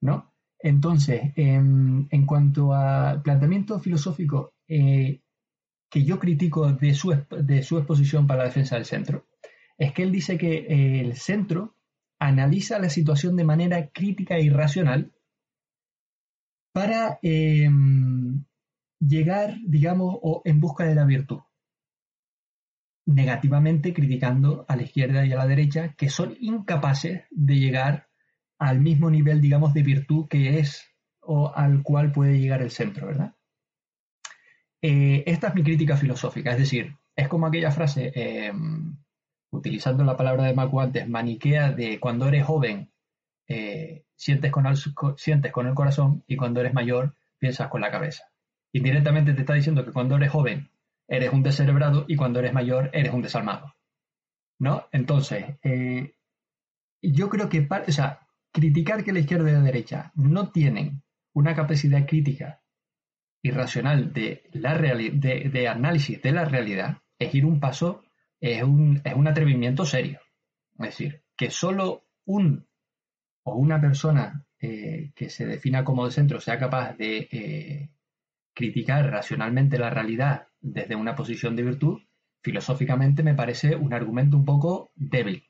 [0.01, 0.33] ¿no?
[0.59, 5.21] Entonces, en, cuanto a planteamiento filosófico eh,
[5.89, 9.27] que yo critico de su, de su exposición para la defensa del centro,
[9.77, 11.75] es que él dice que eh, el centro
[12.17, 15.13] analiza la situación de manera crítica y racional
[16.73, 18.45] para em,
[18.99, 21.39] llegar, digamos, o en busca de la virtud.
[23.05, 28.09] Negativamente criticando a la izquierda y a la derecha, que son incapaces de llegar
[28.57, 30.85] al mismo nivel, digamos, de virtud que es
[31.21, 33.35] o al cual puede llegar el centro, ¿verdad?
[34.81, 38.97] Eh, esta es mi crítica filosófica, es decir, es como aquella frase, em,
[39.49, 42.91] utilizando la palabra de Macu antes, maniquea de cuando eres joven
[43.47, 44.65] eh, sientes, con
[45.17, 48.25] sientes con el corazón y cuando eres mayor piensas con la cabeza.
[48.75, 50.69] Indirectamente te está diciendo que cuando eres joven
[51.07, 53.73] eres un descerebrado y cuando eres mayor eres un desalmado.
[54.59, 54.89] ¿No?
[54.91, 56.13] Entonces, eh,
[57.01, 57.69] yo creo que,
[58.51, 61.03] criticar que la izquierda y la derecha no tienen
[61.33, 62.63] una capacidad crítica
[63.41, 64.43] y racional de,
[65.69, 68.03] análisis de la realidad es ir un paso
[68.41, 70.19] es un, es un atrevimiento serio.
[70.79, 72.67] Es decir, que solo un
[73.43, 77.94] o una persona eh, que se defina como de centro sea capaz de eh,
[78.55, 82.01] criticar racionalmente la realidad desde una posición de virtud,
[82.41, 85.43] filosóficamente me parece un argumento un poco débil.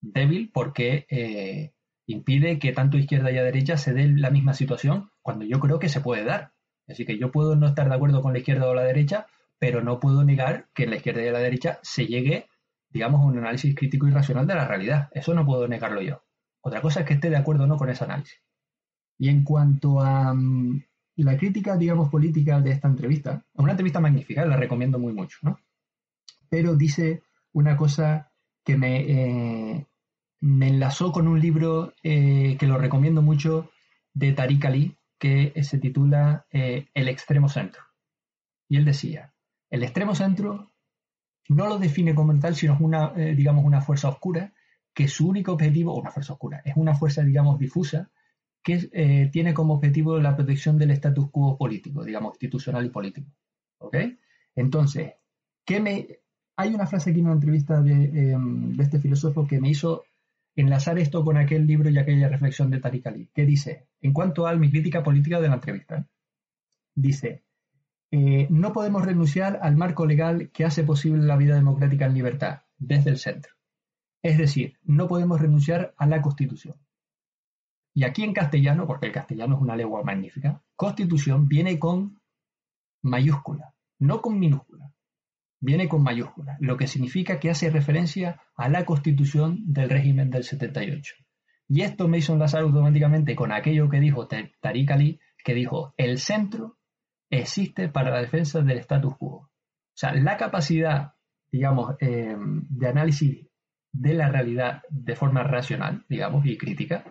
[0.00, 1.72] Débil porque eh,
[2.06, 5.88] impide que tanto izquierda y derecha se dé la misma situación cuando yo creo que
[5.88, 6.52] se puede dar.
[6.86, 9.26] Así que yo puedo no estar de acuerdo con la izquierda o la derecha,
[9.58, 12.48] pero no puedo negar que en la izquierda y la derecha se llegue,
[12.88, 15.08] digamos, a un análisis crítico y racional de la realidad.
[15.12, 16.22] Eso no puedo negarlo yo.
[16.62, 18.40] Otra cosa es que esté de acuerdo o no con ese análisis.
[19.18, 20.34] Y en cuanto a
[21.22, 25.38] mm, la crítica, digamos, política de esta entrevista, una entrevista magnífica, la recomiendo muy mucho,
[25.42, 25.58] ¿no?
[26.48, 28.30] Pero dice una cosa
[28.64, 29.86] que me, eh,
[30.40, 33.70] me enlazó con un libro eh, que lo recomiendo mucho
[34.14, 37.82] de Tariq Ali, que se titula eh, El extremo centro.
[38.68, 39.34] Y él decía,
[39.70, 40.72] el extremo centro
[41.48, 44.52] no lo define como tal, sino una, digamos, una fuerza oscura
[44.94, 48.10] que su único objetivo, una fuerza oscura, es una fuerza, digamos, difusa
[48.62, 53.30] que eh, tiene como objetivo la protección del status quo político, digamos, institucional y político.
[53.78, 53.96] ¿Ok?
[54.54, 55.14] Entonces,
[55.64, 56.20] ¿qué me...
[56.56, 60.04] hay una frase aquí en una entrevista de, em, de, este filósofo que me hizo
[60.56, 64.46] enlazar esto con aquel libro y aquella reflexión de Tariq Ali, que dice, en cuanto
[64.46, 66.06] a mi crítica política de la entrevista,
[66.94, 67.44] dice,
[68.10, 72.62] eh, no podemos renunciar al marco legal que hace posible la vida democrática en libertad,
[72.78, 73.52] desde el centro.
[74.22, 76.76] Es decir, no podemos renunciar a la Constitución.
[77.98, 82.20] Y aquí en castellano, porque el castellano es una lengua magnífica, Constitución viene con
[83.02, 84.92] mayúscula, no con minúscula.
[85.58, 90.44] Viene con mayúscula, lo que significa que hace referencia a la Constitución del régimen del
[90.44, 91.16] 78.
[91.66, 96.18] Y esto me hizo enlazar automáticamente con aquello que dijo Tariq Ali, que dijo, el
[96.18, 96.78] centro
[97.30, 99.38] existe para la defensa del status quo.
[99.38, 99.50] O
[99.92, 101.14] sea, la capacidad,
[101.50, 103.44] digamos, eh, de análisis
[103.90, 107.04] de la realidad de forma racional, digamos, y crítica,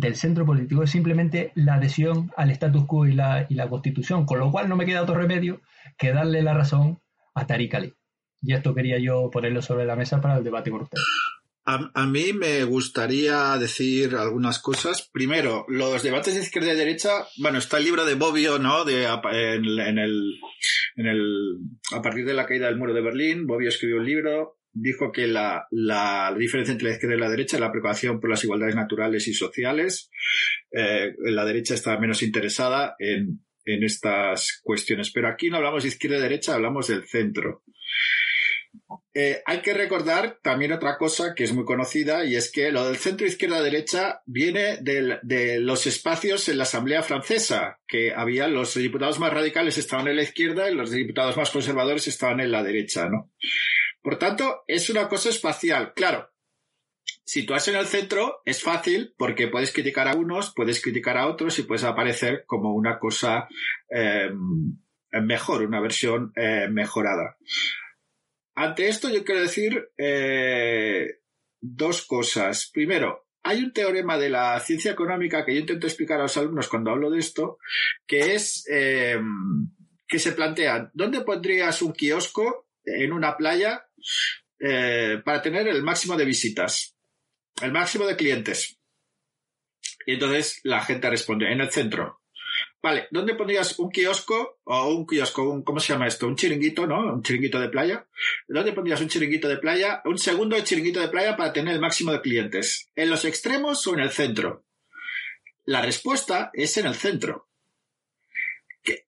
[0.00, 4.24] del centro político es simplemente la adhesión al status quo y la, y la constitución,
[4.24, 5.60] con lo cual no me queda otro remedio
[5.98, 7.00] que darle la razón
[7.34, 7.94] a Tariq Ali.
[8.40, 11.04] Y esto quería yo ponerlo sobre la mesa para el debate con ustedes.
[11.66, 15.08] A, mí me gustaría decir algunas cosas.
[15.12, 18.84] Primero, los debates de izquierda y derecha, bueno, está el libro de Bobbio, ¿no?
[18.84, 20.40] De, en, el,
[20.96, 21.58] en el,
[21.94, 25.26] a partir de la caída del muro de Berlín, Bobbio escribió un libro, dijo que
[25.26, 28.76] la, la, diferencia entre la izquierda y la derecha es la preocupación por las igualdades
[28.76, 30.10] naturales y sociales.
[30.72, 35.10] Eh, la derecha está menos interesada en, en estas cuestiones.
[35.12, 37.62] Pero aquí no hablamos de izquierda y derecha, hablamos del centro.
[39.14, 42.86] Eh, hay que recordar también otra cosa que es muy conocida y es que lo
[42.86, 49.18] del centro izquierda-derecha viene de, los espacios en la Asamblea Francesa, que había los diputados
[49.18, 53.08] más radicales estaban en la izquierda y los diputados más conservadores estaban en la derecha,
[53.08, 53.32] ¿no?
[54.02, 55.92] Por tanto, es una cosa espacial.
[55.94, 56.30] Claro,
[57.24, 61.58] situarse en el centro es fácil porque puedes criticar a unos, puedes criticar a otros
[61.58, 63.48] y puedes aparecer como una cosa
[63.88, 64.78] em,
[65.22, 67.36] mejor, una versión eh, mejorada.
[68.54, 71.20] Ante esto yo quiero decir eh,
[71.60, 72.70] dos cosas.
[72.72, 76.68] Primero, hay un teorema de la ciencia económica que yo intento explicar a los alumnos
[76.68, 77.58] cuando hablo de esto,
[78.06, 83.86] que es que se plantea, ¿dónde pondrías un kiosco en una playa
[84.58, 86.94] eh, para tener el máximo de visitas?
[87.62, 88.78] el máximo de clientes.
[90.06, 92.20] Y entonces la gente responde, en el centro.
[92.82, 96.26] Vale, ¿dónde pondrías un kiosco o un kiosco, ¿cómo se llama esto?
[96.26, 97.12] Un chiringuito, ¿no?
[97.12, 98.06] Un chiringuito de playa.
[98.48, 100.00] ¿Dónde pondrías un chiringuito de playa?
[100.06, 102.90] Un segundo chiringuito de playa para tener el máximo de clientes.
[102.96, 104.64] ¿En los extremos o en el centro?
[105.66, 107.49] La respuesta es en el centro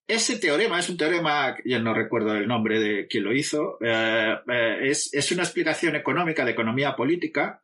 [0.06, 4.36] ese teorema es un teorema, ya no recuerdo el nombre de quien lo hizo, eh,
[4.46, 7.60] eh, es, una explicación económica de economía política,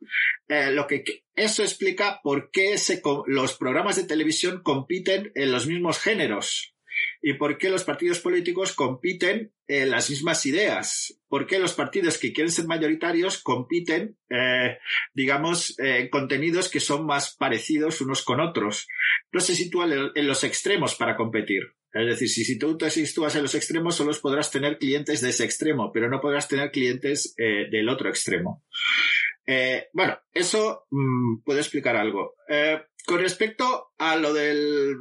[0.47, 1.03] eh, lo que
[1.35, 2.75] eso explica por qué
[3.27, 6.75] los programas de televisión compiten en los mismos géneros
[7.21, 12.17] y por qué los partidos políticos compiten en las mismas ideas, por qué los partidos
[12.17, 14.17] que quieren ser mayoritarios compiten,
[15.13, 18.87] digamos, en contenidos que son más parecidos unos con otros.
[19.31, 21.78] No se sitúan en los extremos para competir.
[21.91, 25.43] Es decir, si, tú te sitúas en los extremos, solo podrás tener clientes de ese
[25.43, 28.63] extremo, pero no podrás tener clientes eh, del otro extremo.
[29.45, 32.35] Eh, bueno, eso mm, puede explicar algo.
[32.47, 34.97] Eh, con respecto a lo del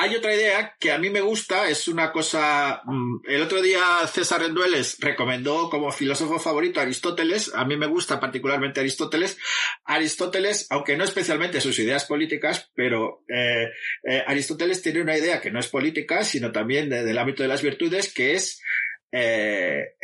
[0.00, 2.82] hay otra idea que a mí me gusta, es una cosa.
[2.84, 7.52] Mm, el otro día César Rendueles recomendó como filósofo favorito a Aristóteles.
[7.52, 9.38] A mí me gusta particularmente Aristóteles.
[9.84, 13.70] Aristóteles, aunque no especialmente sus ideas políticas, pero eh,
[14.04, 17.62] eh, Aristóteles tiene una idea que no es política, sino también del ámbito de las
[17.62, 18.62] virtudes, que es
[19.10, 19.94] eh,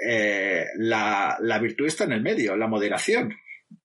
[0.76, 3.32] la, la, virtud está en el medio, la moderación.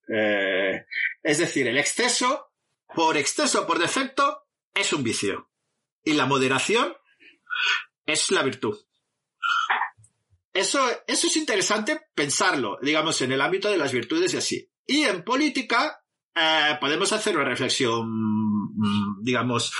[0.08, 2.50] es decir, el exceso,
[2.92, 4.42] por exceso, por defecto,
[4.74, 5.49] es un vicio.
[6.04, 6.94] Y la moderación
[8.06, 8.78] es la virtud.
[10.52, 14.70] Eso, eso es interesante pensarlo, digamos, en el ámbito de las virtudes y así.
[14.86, 16.02] Y en política,
[16.34, 19.72] eh, podemos hacer una reflexión, mm, digamos,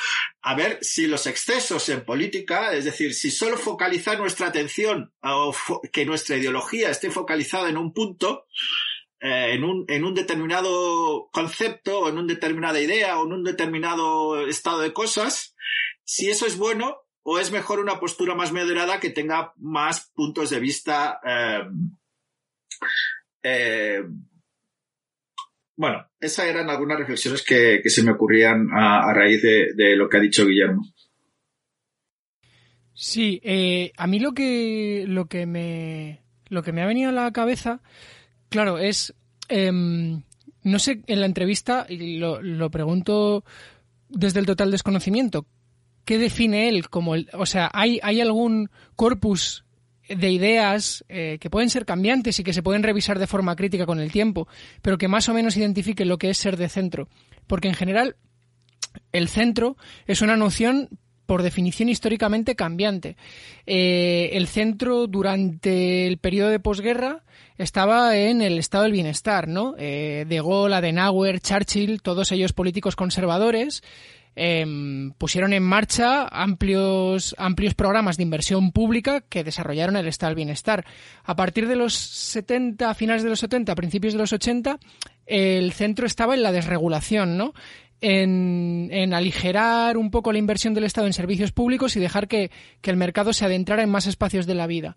[0.42, 5.54] a ver si los excesos en política, es decir, si solo focalizar nuestra atención o
[5.92, 8.46] que nuestra ideología esté focalizada en un punto,
[9.20, 13.44] eh, en, un, en un determinado concepto, o en una determinada idea, o en un
[13.44, 15.54] determinado estado de cosas,
[16.10, 20.50] si eso es bueno o es mejor una postura más moderada que tenga más puntos
[20.50, 21.20] de vista.
[21.24, 21.60] Eh,
[23.44, 24.02] eh,
[25.76, 30.20] bueno, esas eran algunas reflexiones que, se me ocurrían a, raíz de, lo que ha
[30.20, 30.82] dicho Guillermo.
[32.92, 37.12] Sí, eh, a mí lo que, lo que me lo que me ha venido a
[37.12, 37.82] la cabeza,
[38.48, 39.14] claro, es
[39.48, 40.24] em,
[40.64, 43.44] no sé, en la entrevista, y lo, lo pregunto
[44.08, 45.46] desde el total desconocimiento,
[46.10, 49.64] ¿qué define él como el, o sea, hay, hay algún corpus
[50.08, 53.86] de ideas eh, que pueden ser cambiantes y que se pueden revisar de forma crítica
[53.86, 54.48] con el tiempo,
[54.82, 57.06] pero que más o menos identifiquen lo que es ser de centro.
[57.46, 58.16] Porque en general
[59.12, 59.76] el centro
[60.08, 60.88] es una noción
[61.26, 63.16] por definición históricamente cambiante.
[63.64, 67.22] Eh, el centro durante el periodo de posguerra
[67.56, 69.76] estaba en el estado del bienestar, ¿no?
[69.78, 73.84] Eh, de Gaulle, Adenauer, Churchill, todos ellos políticos conservadores,
[74.36, 80.36] Em, pusieron en marcha amplios, amplios programas de inversión pública que desarrollaron el estado del
[80.36, 80.86] bienestar.
[81.24, 84.78] A partir de los 70, finales de los 70, principios de los 80,
[85.26, 87.54] el centro estaba en la desregulación, ¿no?
[88.02, 92.50] En, en, aligerar un poco la inversión del Estado en servicios públicos y dejar que,
[92.80, 94.96] que, el mercado se adentrara en más espacios de la vida.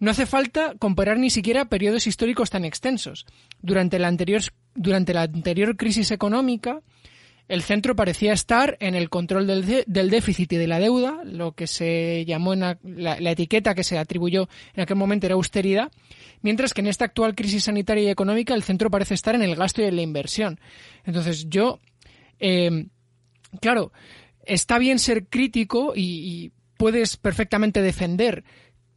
[0.00, 3.24] No hace falta comparar ni siquiera periodos históricos tan extensos.
[3.62, 4.42] Durante la anterior,
[4.74, 6.80] durante la anterior crisis económica,
[7.50, 11.66] el centro parecía estar en el control del, déficit y de la deuda, lo que
[11.66, 15.90] se llamó en la, etiqueta que se atribuyó en aquel momento era austeridad,
[16.42, 19.56] mientras que en esta actual crisis sanitaria y económica el centro parece estar en el
[19.56, 20.60] gasto y en la inversión.
[21.04, 21.80] Entonces yo,
[22.38, 22.86] eh,
[23.60, 23.90] claro,
[24.44, 28.44] está bien ser crítico y puedes perfectamente defender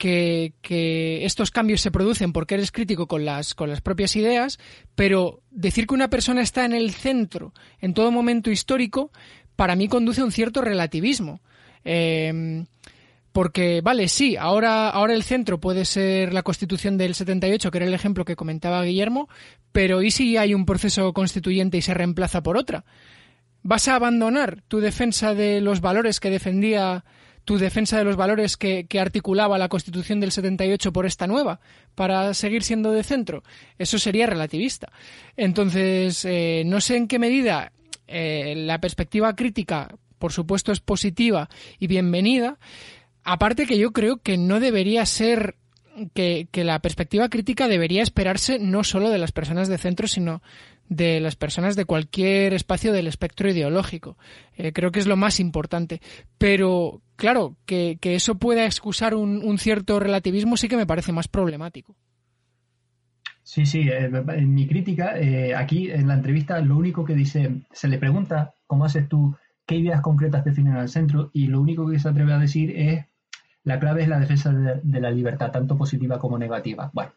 [0.03, 4.59] que, estos cambios se producen porque eres crítico con las, con las propias ideas,
[4.95, 9.11] pero decir que una persona está en el centro en todo momento histórico,
[9.55, 11.39] para mí conduce a un cierto relativismo.
[11.85, 12.65] Em,
[13.31, 17.87] porque, vale, sí, ahora, ahora el centro puede ser la constitución del 78, que era
[17.87, 19.29] el ejemplo que comentaba Guillermo,
[19.71, 22.83] pero ¿y si hay un proceso constituyente y se reemplaza por otra?
[23.63, 27.05] ¿Vas a abandonar tu defensa de los valores que defendía
[27.45, 31.59] tu defensa de los valores que, articulaba la Constitución del 78 por esta nueva,
[31.95, 33.43] para seguir siendo de centro.
[33.77, 34.91] Eso sería relativista.
[35.35, 37.71] Entonces, eh, no sé en qué medida
[38.07, 42.57] eh, la perspectiva crítica, por supuesto, es positiva y bienvenida.
[43.23, 45.55] Aparte que yo creo que no debería ser
[46.13, 50.41] que, la perspectiva crítica debería esperarse no solo de las personas de centro, sino
[50.89, 54.17] de las personas de cualquier espacio del espectro ideológico.
[54.55, 56.01] Eh, creo que es lo más importante.
[56.37, 61.95] Pero, claro, que, eso pueda excusar un, cierto relativismo sí que me parece más problemático.
[63.43, 67.61] Sí, sí, eh, en mi crítica, eh, aquí en la entrevista, lo único que dice,
[67.71, 71.89] se le pregunta cómo haces tú, qué ideas concretas definen al centro, y lo único
[71.89, 73.05] que se atreve a decir es
[73.63, 76.91] la clave es la defensa de, la libertad, tanto positiva como negativa.
[76.93, 77.13] Bueno,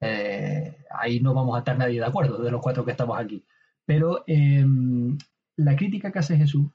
[0.00, 3.44] eh, ahí no vamos a estar nadie de acuerdo, de los cuatro que estamos aquí.
[3.84, 5.16] Pero em,
[5.56, 6.70] la crítica que hace Jesús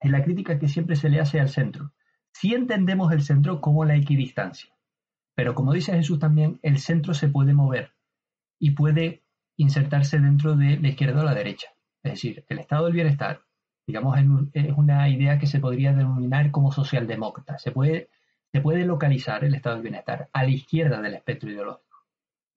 [0.00, 1.92] es la crítica que siempre se le hace al centro.
[2.32, 4.74] Si entendemos el centro como la equidistancia,
[5.34, 7.92] pero como dice Jesús también, el centro se puede mover
[8.58, 9.24] y puede
[9.56, 11.68] insertarse dentro de la izquierda o la derecha.
[12.02, 13.42] Es decir, el estado del bienestar,
[13.86, 14.18] digamos,
[14.52, 17.58] es una idea que se podría denominar como socialdemócrata.
[17.58, 18.08] Se puede
[18.84, 21.83] localizar el estado del bienestar a la izquierda del espectro ideológico,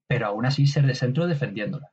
[0.08, 1.92] pero aún así ser de centro defendiéndola.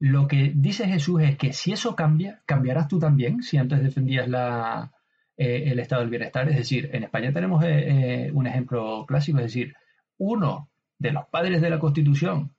[0.00, 4.28] Lo que dice Jesús es que si eso cambia, cambiarás tú también, si antes defendías
[4.28, 4.92] la,
[5.40, 6.48] eh, el estado del bienestar.
[6.48, 7.68] Es decir, en España tenemos eh,
[8.26, 9.76] eh, un ejemplo clásico, es decir,
[10.18, 10.68] uno
[10.98, 12.56] de los padres de la Constitución,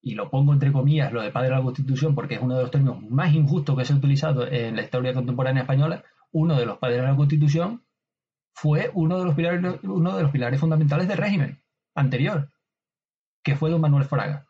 [0.00, 2.62] y lo pongo entre comillas, lo de padre de la Constitución, porque es uno de
[2.62, 6.66] los términos más injustos que se ha utilizado en la historia contemporánea española, uno de
[6.66, 7.82] los padres de la Constitución
[8.52, 11.58] fue uno de los pilares, uno de los pilares fundamentales del régimen
[11.96, 12.48] anterior,
[13.42, 14.46] que fue don Manuel Fraga.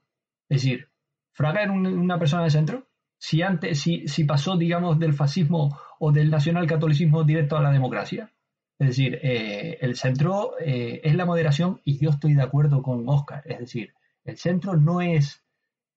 [0.49, 0.89] Es decir,
[1.33, 2.89] Fraga era una persona de centro.
[3.19, 8.33] Si antes, si, si pasó, digamos, del fascismo o del nacionalcatolicismo directo a la democracia.
[8.79, 13.07] Es decir, eh, el centro eh, es la moderación y yo estoy de acuerdo con
[13.07, 13.43] Oscar.
[13.45, 13.93] Es decir,
[14.25, 15.45] el centro no es,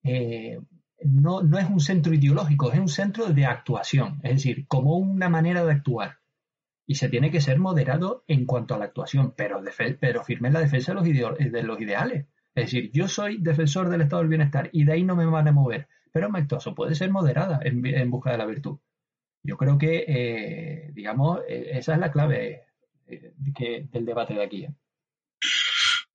[0.03, 0.59] eh,
[1.01, 4.19] no, no es un centro ideológico, es un centro de actuación.
[4.23, 6.17] Es decir, como una manera de actuar
[6.85, 9.61] y se tiene que ser moderado en cuanto a la actuación, pero,
[10.01, 11.05] pero firme en la defensa de los,
[11.51, 12.25] de los ideales.
[12.55, 15.47] Es decir, yo soy defensor del estado del bienestar y de ahí no me van
[15.47, 18.77] a mover, pero actuación puede ser moderada en, busca de la virtud.
[19.41, 22.61] Yo creo que, eh, digamos, eh, esa es la clave
[23.07, 23.33] eh,
[23.91, 24.67] del debate de aquí.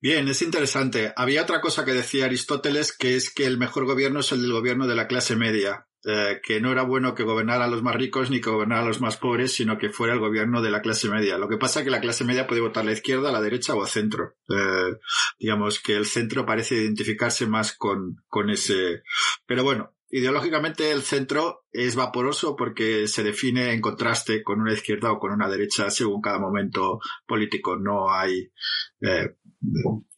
[0.01, 1.13] Bien, es interesante.
[1.17, 4.53] Había otra cosa que decía Aristóteles, que es que el mejor gobierno es el del
[4.53, 5.88] gobierno de la clase media.
[6.05, 8.87] Eh, que no era bueno que gobernara a los más ricos ni que gobernara a
[8.87, 11.39] los más pobres, sino que fuera el gobierno de la clase media.
[11.39, 13.41] Lo que pasa es que la clase media puede votar a la izquierda, a la
[13.41, 14.37] derecha o al centro.
[14.49, 14.97] Eh,
[15.41, 19.03] digamos que el centro parece identificarse más con, con ese.
[19.45, 25.11] Pero bueno, ideológicamente el centro es vaporoso porque se define en contraste con una izquierda
[25.11, 27.77] o con una derecha según cada momento político.
[27.77, 28.53] No hay
[29.01, 29.35] eh,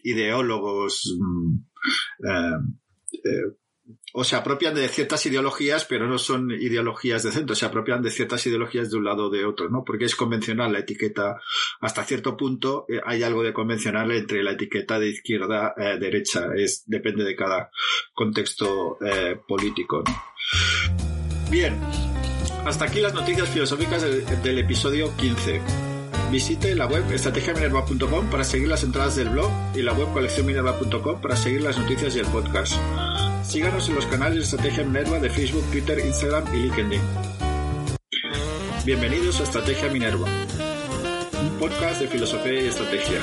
[0.03, 1.57] ideólogos mm,
[4.13, 8.11] o se apropian de ciertas ideologías, pero no son ideologías de centro, se apropian de
[8.11, 9.85] ciertas ideologías de un lado o de otro, ¿no?
[9.85, 11.41] Porque es convencional la etiqueta,
[11.81, 16.49] hasta cierto punto eh, hay algo de convencional entre la etiqueta de izquierda eh, derecha,
[16.57, 17.71] es depende de cada
[18.15, 20.03] contexto eh, político,
[21.51, 21.77] Bien,
[22.65, 24.03] hasta aquí las noticias filosóficas
[24.43, 25.90] del, episodio 15.
[26.31, 31.35] Visite la web estrategiaminerva.com para seguir las entradas del blog y la web coleccionminerva.com para
[31.35, 32.75] seguir las noticias y el podcast.
[33.43, 37.01] Síganos en los canales de Estrategia Minerva de Facebook, Twitter, Instagram y LinkedIn.
[38.85, 40.29] Bienvenidos a Estrategia Minerva,
[41.43, 43.19] un podcast de filosofía y estrategia.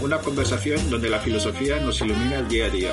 [0.00, 2.92] Una conversación donde la filosofía nos ilumina el día a día.